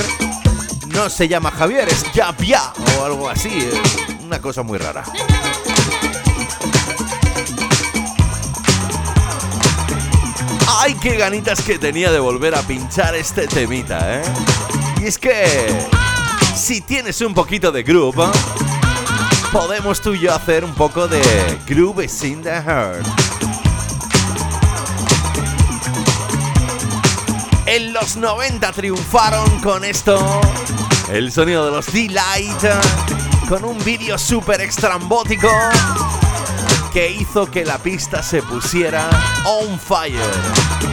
no 0.87 1.09
se 1.09 1.27
llama 1.27 1.51
Javier, 1.51 1.87
es 1.89 2.03
Javier 2.13 2.59
o 2.99 3.05
algo 3.05 3.29
así. 3.29 3.49
eh, 3.49 3.81
Una 4.23 4.39
cosa 4.41 4.61
muy 4.63 4.77
rara. 4.77 5.03
Ay, 10.79 10.95
qué 10.95 11.15
ganitas 11.17 11.61
que 11.61 11.77
tenía 11.77 12.11
de 12.11 12.19
volver 12.19 12.55
a 12.55 12.61
pinchar 12.61 13.15
este 13.15 13.47
temita, 13.47 14.19
¿eh? 14.19 14.23
Y 15.01 15.05
es 15.05 15.17
que 15.17 15.67
si 16.55 16.81
tienes 16.81 17.21
un 17.21 17.33
poquito 17.33 17.71
de 17.71 17.83
groove, 17.83 18.23
¿eh? 18.23 18.29
Podemos 19.51 19.99
tú 20.01 20.13
y 20.13 20.19
yo 20.19 20.33
hacer 20.33 20.63
un 20.63 20.73
poco 20.73 21.07
de 21.07 21.21
groove 21.67 22.05
is 22.05 22.23
in 22.23 22.41
the 22.41 22.61
heart. 22.61 23.05
En 27.65 27.93
los 27.93 28.15
90 28.15 28.71
triunfaron 28.71 29.59
con 29.59 29.83
esto. 29.83 30.41
El 31.11 31.31
sonido 31.31 31.65
de 31.65 31.71
los 31.71 31.91
D-Light. 31.91 32.63
Con 33.49 33.65
un 33.65 33.77
vídeo 33.83 34.17
súper 34.17 34.61
extrambótico. 34.61 35.49
Que 36.93 37.11
hizo 37.11 37.49
que 37.49 37.65
la 37.65 37.77
pista 37.77 38.23
se 38.23 38.41
pusiera 38.41 39.09
on 39.45 39.79
fire. 39.79 40.90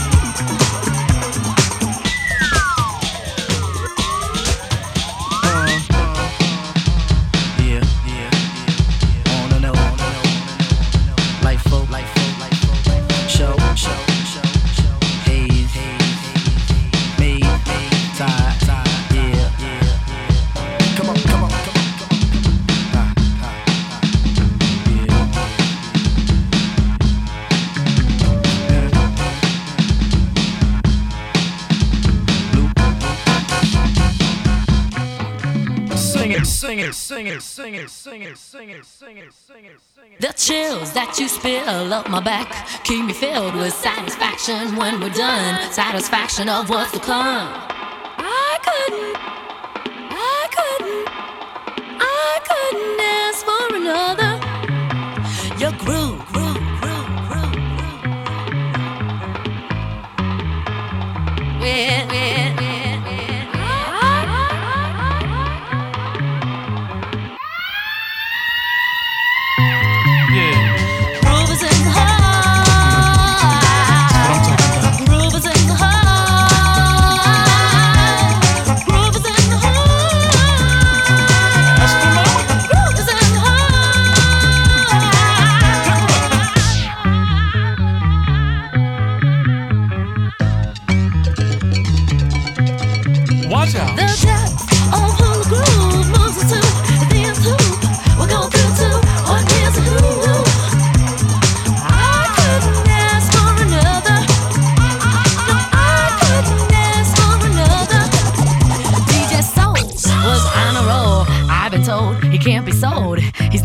Sing 36.78 37.26
it, 37.26 37.40
sing 37.42 37.74
it, 37.74 37.90
sing 37.90 38.22
it, 38.22 38.36
sing 38.38 38.70
it. 38.70 38.84
The 40.20 40.32
chills 40.36 40.92
that 40.92 41.18
you 41.18 41.26
spill 41.28 41.92
up 41.92 42.08
my 42.08 42.20
back 42.20 42.52
keep 42.84 43.04
me 43.04 43.12
filled 43.12 43.54
with 43.56 43.74
satisfaction 43.74 44.76
when 44.76 45.00
we're 45.00 45.10
done. 45.10 45.72
Satisfaction 45.72 46.48
of 46.48 46.68
what's 46.70 46.92
to 46.92 47.00
come. 47.00 47.48
I 48.20 48.58
couldn't, 48.62 49.16
I 50.10 50.48
couldn't, 50.56 51.08
I 52.00 52.38
couldn't 52.48 53.00
ask 53.00 53.44
for 53.44 53.74
another. 53.74 54.38
Your 55.58 55.72
groove, 55.78 56.24
groove, 56.32 56.62
groove, 56.80 57.10
groove, 57.28 57.54
groove. 57.76 58.04
Yeah, 61.60 62.06
yeah, 62.12 62.54
yeah, 62.60 62.67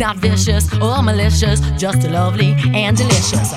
not 0.04 0.18
vicious 0.18 0.68
or 0.82 1.02
malicious, 1.02 1.62
just 1.78 2.04
lovely 2.10 2.56
and 2.74 2.98
delicious. 2.98 3.54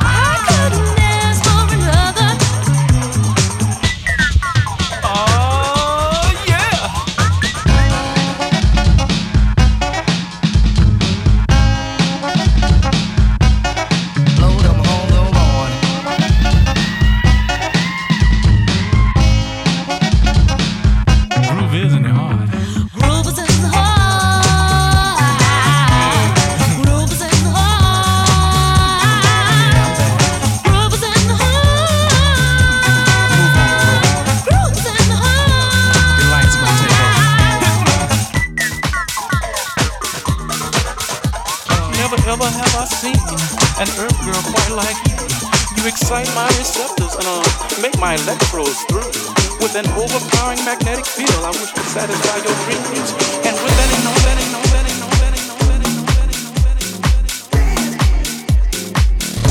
Excite 46.06 46.30
my 46.36 46.46
receptors 46.56 47.16
and 47.16 47.26
uh, 47.26 47.42
make 47.82 47.98
my 47.98 48.14
electrodes 48.14 48.78
through. 48.84 49.10
With 49.58 49.74
an 49.74 49.86
overpowering 49.98 50.64
magnetic 50.64 51.04
field, 51.04 51.42
I 51.42 51.50
wish 51.50 51.72
to 51.72 51.80
satisfy 51.82 52.36
your 52.46 52.54
dreams. 52.62 53.10
And 53.42 53.56
with 53.58 53.74
any, 53.82 53.98
no, 54.06 54.14
any, 54.30 54.46
no, 54.54 54.62
any, 54.78 54.94
no, 55.02 55.08
any, 55.26 55.42
no, 55.50 55.58
any, 55.66 55.90
no, 55.90 56.06
any, 56.22 56.38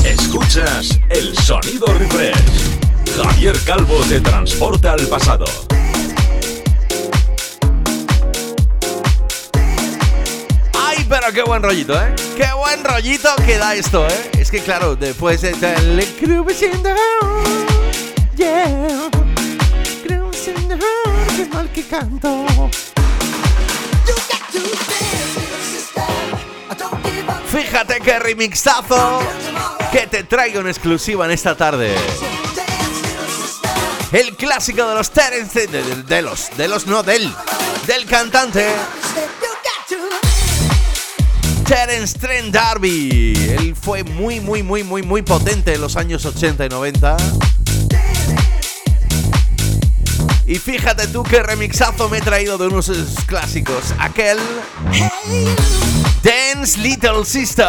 any. 0.00 0.08
Escuchas 0.08 0.98
el 1.10 1.36
sonido 1.36 1.86
refresh. 1.98 2.40
Javier 3.22 3.60
Calvo 3.66 4.00
te 4.08 4.22
transporta 4.22 4.92
al 4.92 5.06
pasado. 5.08 5.44
¡Ay, 10.72 11.04
pero 11.06 11.32
qué 11.34 11.42
buen 11.42 11.62
rollito, 11.62 12.00
eh! 12.00 12.14
¡Qué 12.34 12.48
buen 12.56 12.82
rollito 12.82 13.28
que 13.44 13.58
da 13.58 13.74
esto, 13.74 14.06
eh! 14.08 14.35
Es 14.56 14.62
que 14.62 14.66
claro, 14.70 14.96
después 14.96 15.42
de 15.42 15.50
el 15.50 15.58
the 16.82 16.88
heart, 16.88 16.96
yeah. 18.36 19.10
The 20.06 20.14
heart, 20.76 21.36
qué 21.36 21.46
mal 21.52 21.68
que 21.74 21.82
canto. 21.82 22.46
Fíjate 27.52 28.00
qué 28.00 28.18
remixazo 28.18 29.20
que 29.92 30.06
te 30.06 30.24
traigo 30.24 30.60
en 30.60 30.68
exclusiva 30.68 31.26
en 31.26 31.32
esta 31.32 31.54
tarde. 31.54 31.94
El 34.12 34.36
clásico 34.36 34.88
de 34.88 34.94
los 34.94 35.10
Terence, 35.10 35.66
de, 35.66 35.82
de- 35.82 36.02
de 36.02 36.22
los, 36.22 36.48
de 36.56 36.66
los 36.68 36.86
no 36.86 37.02
del, 37.02 37.30
del 37.86 38.06
cantante 38.06 38.66
Terence 41.66 42.16
Trent 42.18 42.52
D'Arby. 42.52 43.32
Él 43.58 43.74
fue 43.74 44.04
muy, 44.04 44.38
muy, 44.40 44.62
muy, 44.62 44.84
muy, 44.84 45.02
muy 45.02 45.22
potente 45.22 45.74
en 45.74 45.80
los 45.80 45.96
años 45.96 46.24
80 46.24 46.64
y 46.64 46.68
90. 46.68 47.16
Y 50.46 50.54
fíjate 50.56 51.08
tú 51.08 51.24
qué 51.24 51.42
remixazo 51.42 52.08
me 52.08 52.18
he 52.18 52.20
traído 52.20 52.56
de 52.56 52.68
unos 52.68 52.90
clásicos. 53.26 53.92
Aquel 53.98 54.38
Dance 56.22 56.78
Little 56.78 57.24
Sister. 57.24 57.68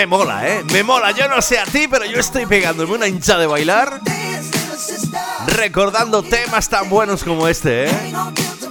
Me 0.00 0.06
mola, 0.06 0.48
¿eh? 0.48 0.64
Me 0.72 0.82
mola. 0.82 1.10
Yo 1.10 1.28
no 1.28 1.42
sé 1.42 1.58
a 1.58 1.66
ti, 1.66 1.86
pero 1.86 2.06
yo 2.06 2.18
estoy 2.18 2.46
pegándome 2.46 2.94
una 2.94 3.06
hincha 3.06 3.36
de 3.36 3.46
bailar 3.46 4.00
recordando 5.44 6.22
temas 6.22 6.70
tan 6.70 6.88
bunos 6.88 7.22
como 7.22 7.46
este, 7.46 7.84
¿eh? 7.84 8.12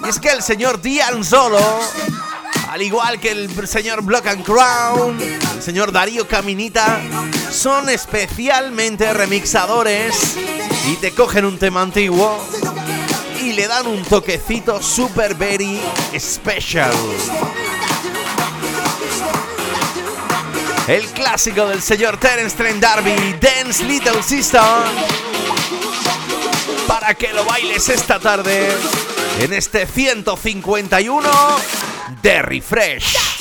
Y 0.03 0.09
es 0.09 0.19
que 0.19 0.29
el 0.29 0.41
señor 0.41 0.81
Dian 0.81 1.23
Solo, 1.23 1.61
al 2.71 2.81
igual 2.81 3.19
que 3.19 3.29
el 3.29 3.67
señor 3.67 4.01
Block 4.01 4.25
and 4.25 4.43
Crown, 4.43 5.21
el 5.21 5.61
señor 5.61 5.91
Darío 5.91 6.27
Caminita, 6.27 6.99
son 7.51 7.89
especialmente 7.89 9.13
remixadores 9.13 10.35
y 10.87 10.95
te 10.95 11.11
cogen 11.11 11.45
un 11.45 11.59
tema 11.59 11.83
antiguo 11.83 12.43
y 13.39 13.53
le 13.53 13.67
dan 13.67 13.85
un 13.85 14.01
toquecito 14.03 14.81
super 14.81 15.35
very 15.35 15.79
special. 16.17 16.89
El 20.89 21.05
clásico 21.09 21.67
del 21.67 21.83
señor 21.83 22.17
Terence 22.17 22.57
Trent 22.57 22.81
D'Arby, 22.81 23.35
Dance 23.39 23.83
Little 23.83 24.23
Sister, 24.23 24.59
para 26.87 27.13
que 27.13 27.31
lo 27.31 27.45
bailes 27.45 27.89
esta 27.89 28.19
tarde 28.19 28.67
en 29.39 29.53
este 29.53 29.85
151 29.85 31.29
de 32.23 32.41
Refresh. 32.41 33.39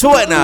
Suena! 0.00 0.39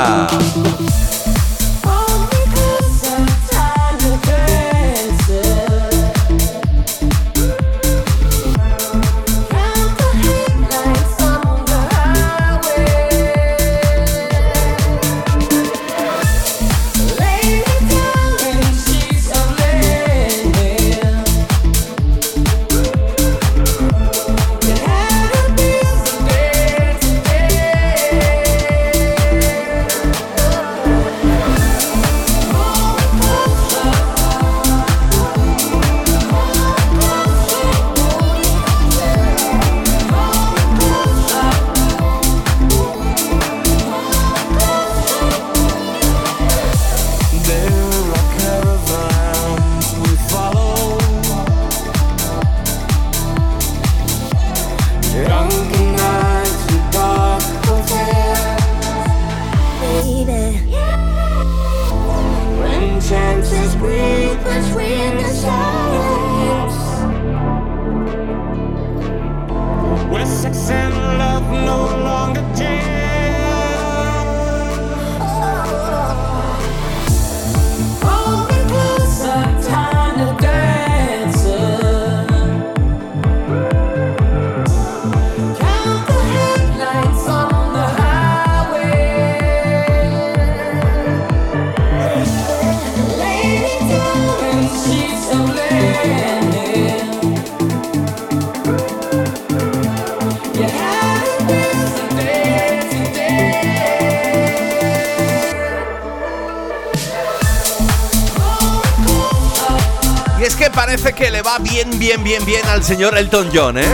Bien, 111.77 111.99
bien, 111.99 112.25
bien, 112.25 112.45
bien 112.47 112.67
al 112.69 112.83
señor 112.83 113.19
Elton 113.19 113.51
John, 113.53 113.77
¿eh? 113.77 113.85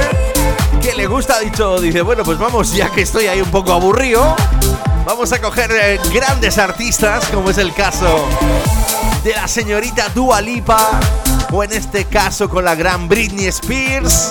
Que 0.81 0.95
le 0.95 1.09
gusta, 1.09 1.41
dicho, 1.41 1.81
dice, 1.81 2.03
bueno, 2.03 2.23
pues 2.23 2.39
vamos, 2.39 2.73
ya 2.73 2.91
que 2.91 3.03
estoy 3.03 3.27
ahí 3.27 3.41
un 3.41 3.51
poco 3.51 3.73
aburrido, 3.73 4.37
vamos 5.05 5.33
a 5.33 5.41
coger 5.41 5.73
eh, 5.73 6.01
grandes 6.15 6.59
artistas, 6.59 7.25
como 7.33 7.51
es 7.51 7.59
el 7.59 7.75
caso 7.75 8.25
de 9.25 9.33
la 9.33 9.49
señorita 9.49 10.11
Dua 10.11 10.41
Lipa, 10.41 11.01
o 11.51 11.65
en 11.65 11.73
este 11.73 12.05
caso 12.05 12.49
con 12.49 12.65
la 12.65 12.77
gran 12.77 13.09
Britney 13.09 13.47
Spears. 13.47 14.31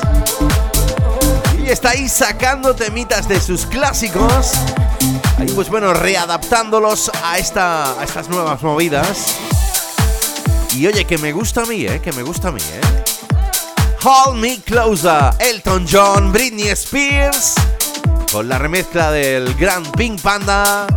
Y 1.61 1.69
está 1.69 1.89
ahí 1.89 2.07
sacando 2.07 2.73
temitas 2.73 3.27
de 3.27 3.41
sus 3.41 3.65
clásicos, 3.65 4.53
ahí 5.37 5.51
pues 5.53 5.67
bueno, 5.69 5.93
readaptándolos 5.93 7.11
a, 7.21 7.37
esta, 7.37 7.99
a 7.99 8.03
estas 8.05 8.29
nuevas 8.29 8.61
movidas. 8.61 9.35
Y 10.73 10.87
oye, 10.87 11.03
que 11.03 11.17
me 11.17 11.33
gusta 11.33 11.63
a 11.63 11.65
mí, 11.65 11.85
¿eh? 11.85 11.99
Que 12.01 12.13
me 12.13 12.23
gusta 12.23 12.47
a 12.47 12.51
mí, 12.53 12.61
¿eh? 12.61 13.00
Hold 14.03 14.37
Me 14.37 14.59
Closer, 14.61 15.29
Elton 15.39 15.85
John, 15.87 16.33
Britney 16.33 16.69
Spears, 16.69 17.53
con 18.31 18.49
la 18.49 18.57
remezcla 18.57 19.11
del 19.11 19.53
gran 19.53 19.83
Pink 19.91 20.19
Panda, 20.19 20.87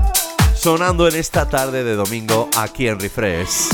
sonando 0.57 1.07
en 1.07 1.17
esta 1.17 1.47
tarde 1.47 1.85
de 1.85 1.97
domingo 1.97 2.49
aquí 2.57 2.89
en 2.89 2.99
Refresh. 2.99 3.69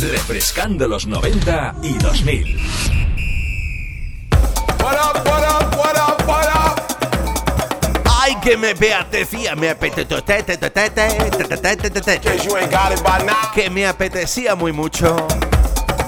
Refrescando 0.00 0.88
los 0.88 1.06
90 1.06 1.74
y 1.82 1.98
2000. 1.98 2.69
Que 8.50 8.56
me 8.56 8.70
apetecía, 8.92 9.54
me 9.54 9.70
apetecía, 9.70 10.16
que 13.54 13.70
me 13.70 13.86
apetecía 13.86 14.56
muy 14.56 14.72
mucho 14.72 15.28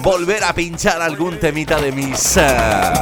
volver 0.01 0.43
a 0.43 0.53
pinchar 0.53 1.01
algún 1.01 1.39
temita 1.39 1.81
de 1.81 1.93
mis 1.93 2.37
eh, 2.37 2.93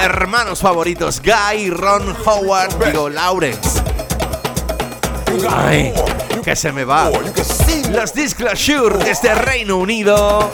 hermanos 0.00 0.60
favoritos, 0.60 1.20
Guy, 1.20 1.70
Ron 1.70 2.16
Howard, 2.24 2.84
digo 2.84 3.08
Lawrence. 3.08 3.82
Ay, 5.50 5.92
que 6.44 6.54
se 6.54 6.70
me 6.70 6.84
va. 6.84 7.10
Los 7.90 8.14
Disclosure 8.14 9.04
desde 9.04 9.34
Reino 9.34 9.76
Unido. 9.76 10.52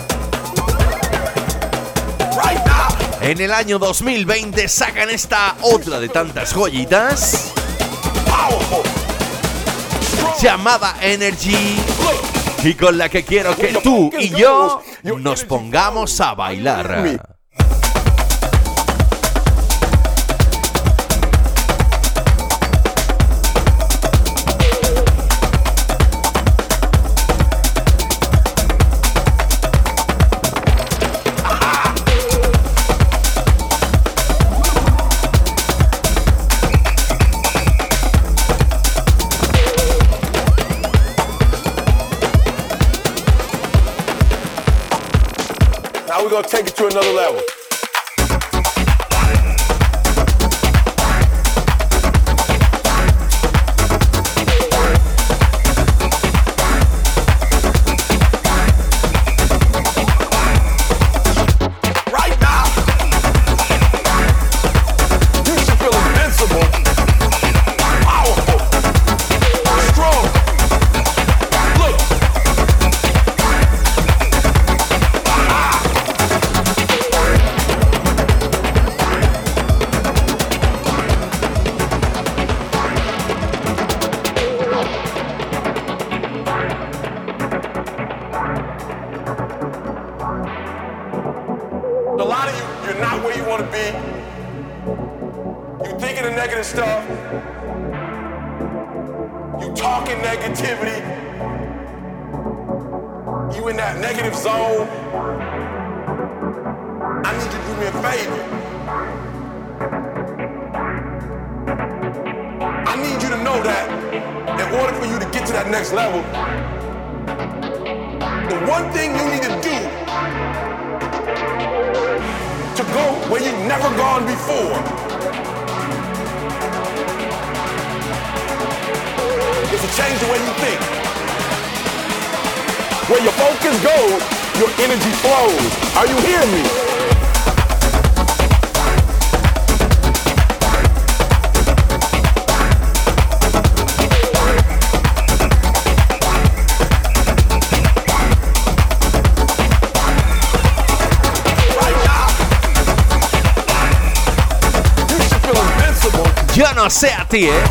En 3.27 3.41
el 3.41 3.53
año 3.53 3.81
2020 3.81 4.69
sacan 4.69 5.11
esta 5.11 5.57
otra 5.63 5.99
de 5.99 6.09
tantas 6.09 6.55
joyitas. 6.55 7.53
Llamada 10.41 10.95
Energy. 11.01 11.77
Y 12.63 12.75
con 12.75 12.97
la 12.97 13.09
que 13.09 13.25
quiero 13.25 13.57
que 13.57 13.81
tú 13.83 14.13
y 14.17 14.29
yo 14.31 14.81
nos 15.03 15.43
pongamos 15.43 16.21
a 16.21 16.35
bailar. 16.35 17.36
We're 46.27 46.33
gonna 46.33 46.49
take 46.49 46.67
it 46.67 46.75
to 46.75 46.87
another 46.89 47.13
level. 47.13 47.41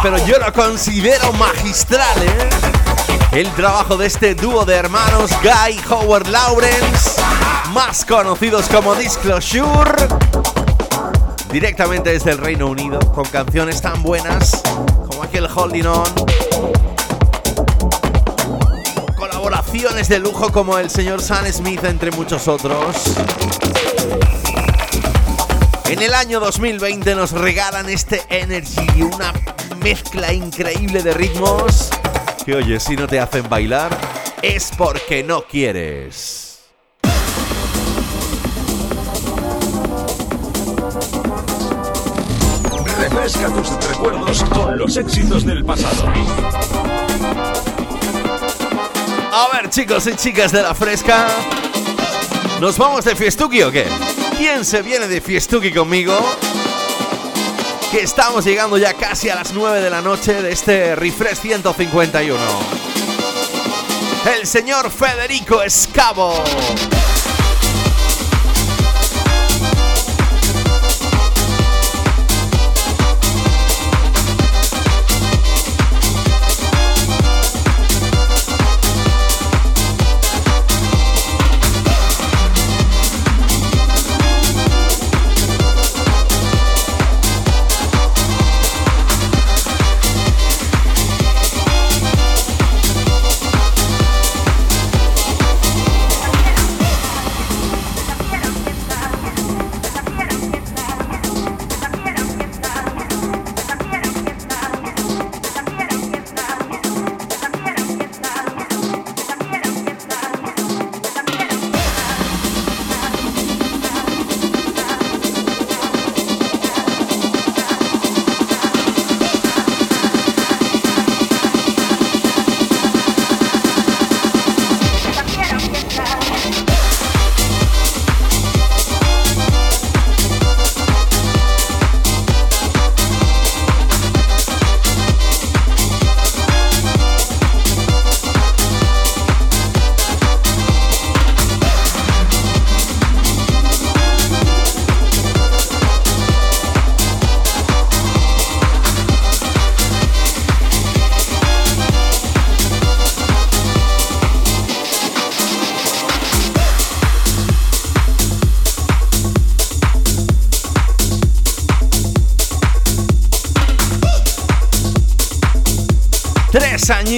Pero 0.06 0.24
yo 0.28 0.38
lo 0.38 0.54
considero 0.54 1.34
magistral, 1.34 2.22
¿eh? 2.22 2.50
El 3.32 3.52
trabajo 3.56 3.98
de 3.98 4.06
este 4.06 4.36
dúo 4.36 4.64
de 4.64 4.76
hermanos 4.76 5.32
Guy 5.42 5.82
Howard 5.90 6.28
Lawrence, 6.28 7.20
más 7.74 8.06
conocidos 8.06 8.68
como 8.68 8.94
Disclosure, 8.94 10.08
directamente 11.52 12.12
desde 12.12 12.34
el 12.34 12.38
Reino 12.38 12.68
Unido, 12.68 13.00
con 13.16 13.26
canciones 13.26 13.82
tan 13.82 14.04
buenas 14.04 14.62
como 15.08 15.24
aquel 15.24 15.48
Holding 15.48 15.88
On, 15.88 16.14
colaboraciones 19.18 20.08
de 20.08 20.20
lujo 20.20 20.52
como 20.52 20.78
el 20.78 20.92
señor 20.92 21.20
Sam 21.20 21.52
Smith, 21.52 21.84
entre 21.84 22.12
muchos 22.12 22.48
otros. 22.48 23.16
En 25.86 26.00
el 26.04 26.14
año 26.14 26.40
2020 26.40 27.16
nos 27.16 27.32
regalan 27.32 27.90
este 27.90 28.22
Energy, 28.30 29.02
una 29.02 29.34
mezcla 29.86 30.34
increíble 30.34 31.04
de 31.04 31.14
ritmos 31.14 31.92
que 32.44 32.56
oye, 32.56 32.80
si 32.80 32.96
no 32.96 33.06
te 33.06 33.20
hacen 33.20 33.48
bailar 33.48 33.96
es 34.42 34.72
porque 34.76 35.24
no 35.24 35.44
quieres. 35.44 36.64
Refresca 42.98 43.48
tus 43.54 43.88
recuerdos 43.88 44.44
con 44.46 44.76
los 44.76 44.98
éxitos 44.98 45.46
del 45.46 45.64
pasado. 45.64 46.12
A 49.32 49.50
ver, 49.54 49.70
chicos 49.70 50.08
y 50.08 50.16
chicas 50.16 50.52
de 50.52 50.64
la 50.64 50.74
fresca, 50.74 51.28
¿nos 52.60 52.76
vamos 52.80 53.06
de 53.06 53.16
fiestuki 53.16 53.62
o 53.62 53.72
qué? 53.72 53.86
¿Quién 54.36 54.66
se 54.66 54.82
viene 54.82 55.08
de 55.08 55.22
fiestuki 55.22 55.72
conmigo? 55.72 56.18
Que 57.92 58.02
estamos 58.02 58.44
llegando 58.44 58.78
ya 58.78 58.94
casi 58.94 59.30
a 59.30 59.36
las 59.36 59.54
9 59.54 59.82
de 59.82 59.90
la 59.90 60.02
noche 60.02 60.42
de 60.42 60.52
este 60.52 60.96
Refresh 60.96 61.38
151. 61.38 62.40
El 64.38 64.48
señor 64.48 64.92
Federico 64.92 65.62
Escavo. 65.62 66.44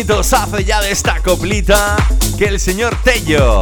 Añitos 0.07 0.31
hace 0.31 0.63
ya 0.63 0.79
de 0.79 0.91
esta 0.91 1.21
coplita 1.21 1.97
que 2.37 2.45
el 2.45 2.61
señor 2.61 2.95
Tello 3.03 3.59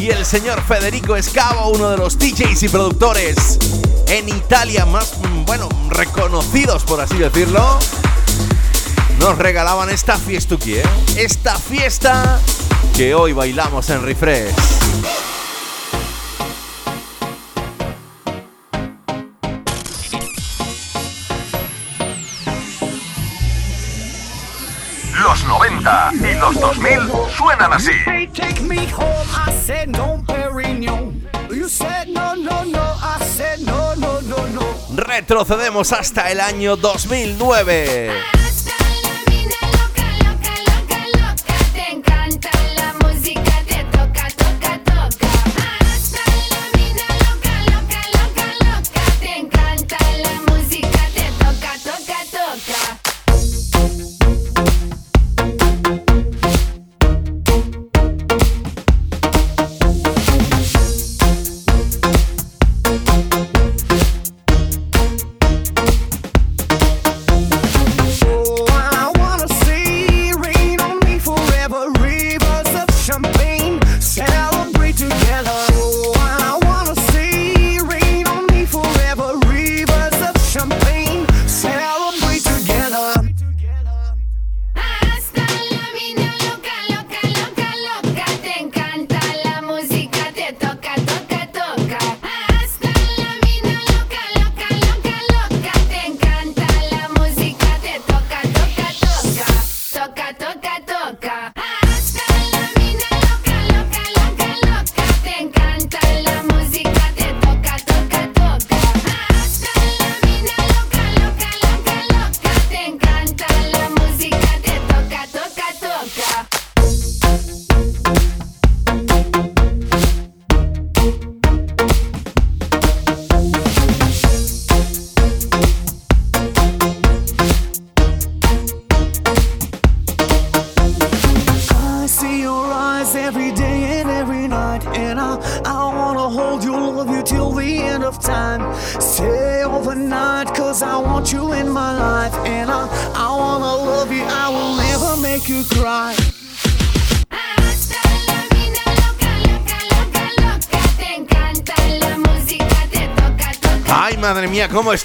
y 0.00 0.10
el 0.10 0.26
señor 0.26 0.60
Federico 0.62 1.14
Escavo, 1.14 1.70
uno 1.70 1.90
de 1.90 1.96
los 1.96 2.18
DJs 2.18 2.64
y 2.64 2.68
productores 2.68 3.56
en 4.08 4.28
Italia 4.28 4.84
más, 4.84 5.16
mm, 5.18 5.44
bueno, 5.44 5.68
reconocidos 5.90 6.82
por 6.82 7.00
así 7.00 7.18
decirlo, 7.18 7.78
nos 9.20 9.38
regalaban 9.38 9.88
esta 9.88 10.18
fiestuki, 10.18 10.74
¿eh? 10.74 10.82
Esta 11.16 11.56
fiesta 11.56 12.40
que 12.96 13.14
hoy 13.14 13.32
bailamos 13.32 13.88
en 13.90 14.02
Refresh. 14.02 14.54
90 25.86 26.12
y 26.28 26.34
los 26.40 26.60
2000 26.60 27.10
suenan 27.36 27.72
así. 27.72 27.92
Take 28.34 28.60
me 28.62 28.88
home. 28.92 29.26
I 29.46 29.52
said 29.64 29.88
no, 29.88 30.22
Perignon. 30.26 31.22
You 31.50 31.68
said 31.68 32.08
no, 32.08 32.34
no, 32.34 32.64
no. 32.64 32.82
I 33.00 33.24
said 33.24 33.60
no, 33.60 33.94
no, 33.94 34.20
no, 34.22 34.46
no. 34.48 34.66
Retrocedemos 34.96 35.92
hasta 35.92 36.30
el 36.30 36.40
año 36.40 36.76
2009. 36.76 38.35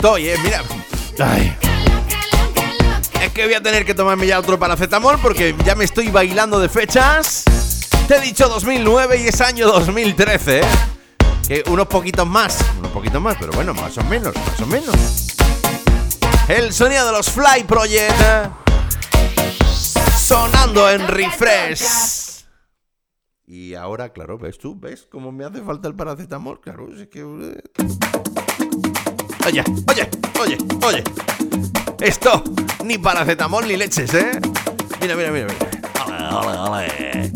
Estoy, 0.01 0.29
eh. 0.29 0.35
Mira. 0.43 0.63
Es 3.21 3.31
que 3.33 3.45
voy 3.45 3.53
a 3.53 3.61
tener 3.61 3.85
que 3.85 3.93
tomarme 3.93 4.25
ya 4.25 4.39
otro 4.39 4.57
paracetamol 4.57 5.19
porque 5.21 5.55
ya 5.63 5.75
me 5.75 5.85
estoy 5.85 6.09
bailando 6.09 6.59
de 6.59 6.69
fechas. 6.69 7.43
Te 8.07 8.15
he 8.15 8.19
dicho 8.19 8.49
2009 8.49 9.21
y 9.21 9.27
es 9.27 9.39
año 9.41 9.67
2013, 9.67 10.61
¿eh? 10.61 10.63
Que 11.47 11.63
unos 11.69 11.85
poquitos 11.85 12.25
más, 12.25 12.65
unos 12.79 12.91
poquitos 12.91 13.21
más, 13.21 13.37
pero 13.39 13.51
bueno, 13.51 13.75
más 13.75 13.95
o 13.99 14.03
menos, 14.05 14.33
más 14.35 14.59
o 14.59 14.65
menos. 14.65 14.95
El 16.47 16.73
sonido 16.73 17.05
de 17.05 17.11
los 17.11 17.29
Fly 17.29 17.63
Project 17.67 18.21
¿eh? 18.21 18.49
sonando 20.17 20.89
en 20.89 21.07
refresh. 21.07 21.83
Y 23.45 23.75
ahora, 23.75 24.09
claro, 24.09 24.39
ves 24.39 24.57
tú, 24.57 24.75
ves 24.79 25.07
cómo 25.11 25.31
me 25.31 25.45
hace 25.45 25.61
falta 25.61 25.87
el 25.87 25.93
paracetamol, 25.93 26.59
claro, 26.59 26.87
es 26.91 27.07
que 27.07 27.19
eh. 27.19 27.61
Oye, 29.45 29.63
oye, 29.89 30.09
oye, 30.39 30.57
oye. 30.85 31.03
Esto, 31.99 32.43
ni 32.83 32.97
paracetamol 32.97 33.67
ni 33.67 33.75
leches, 33.75 34.13
¿eh? 34.13 34.39
Mira, 35.01 35.15
mira, 35.15 35.31
mira, 35.31 35.47
mira. 35.47 36.35
Ole, 36.35 36.57
ole, 36.57 36.57
ole. 36.57 37.31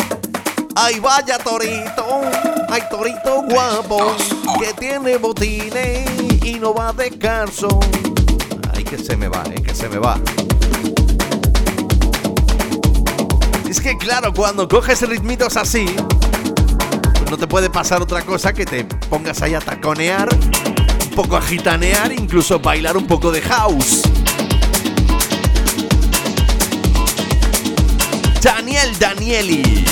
Ay, 0.75 0.99
vaya 0.99 1.37
torito, 1.37 2.21
ay, 2.69 2.81
torito 2.89 3.43
guapo, 3.43 4.15
que 4.59 4.73
tiene 4.73 5.17
botines 5.17 6.05
y 6.43 6.59
no 6.59 6.73
va 6.73 6.93
descalzo. 6.93 7.79
Ay, 8.73 8.83
que 8.83 8.97
se 8.97 9.15
me 9.15 9.27
va, 9.27 9.43
eh, 9.51 9.61
que 9.61 9.73
se 9.73 9.89
me 9.89 9.97
va. 9.97 10.19
Es 13.69 13.79
que 13.81 13.97
claro, 13.97 14.33
cuando 14.33 14.67
coges 14.67 15.01
ritmitos 15.07 15.57
así, 15.57 15.85
pues 17.17 17.31
no 17.31 17.37
te 17.37 17.47
puede 17.47 17.69
pasar 17.69 18.01
otra 18.01 18.21
cosa 18.21 18.53
que 18.53 18.65
te 18.65 18.83
pongas 19.09 19.41
ahí 19.41 19.53
a 19.53 19.59
taconear, 19.59 20.29
poco 21.15 21.37
a 21.37 21.41
gitanear, 21.41 22.11
incluso 22.11 22.59
bailar 22.59 22.97
un 22.97 23.07
poco 23.07 23.31
de 23.31 23.41
house. 23.41 24.01
Daniel 28.41 28.99
Danieli, 28.99 29.85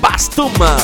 Bastuma. 0.00 0.76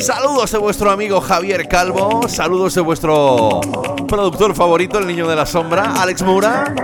Saludos 0.00 0.50
de 0.50 0.58
vuestro 0.58 0.90
amigo 0.90 1.20
Javier 1.20 1.68
Calvo, 1.68 2.26
saludos 2.28 2.74
de 2.74 2.80
vuestro 2.80 3.60
productor 4.08 4.54
favorito, 4.54 4.98
el 4.98 5.06
niño 5.06 5.28
de 5.28 5.36
la 5.36 5.46
sombra, 5.46 5.94
Alex 6.00 6.22
Mura. 6.22 6.74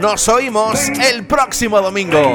Nos 0.00 0.28
oímos 0.28 0.78
el 0.88 1.26
próximo 1.26 1.80
domingo. 1.80 2.34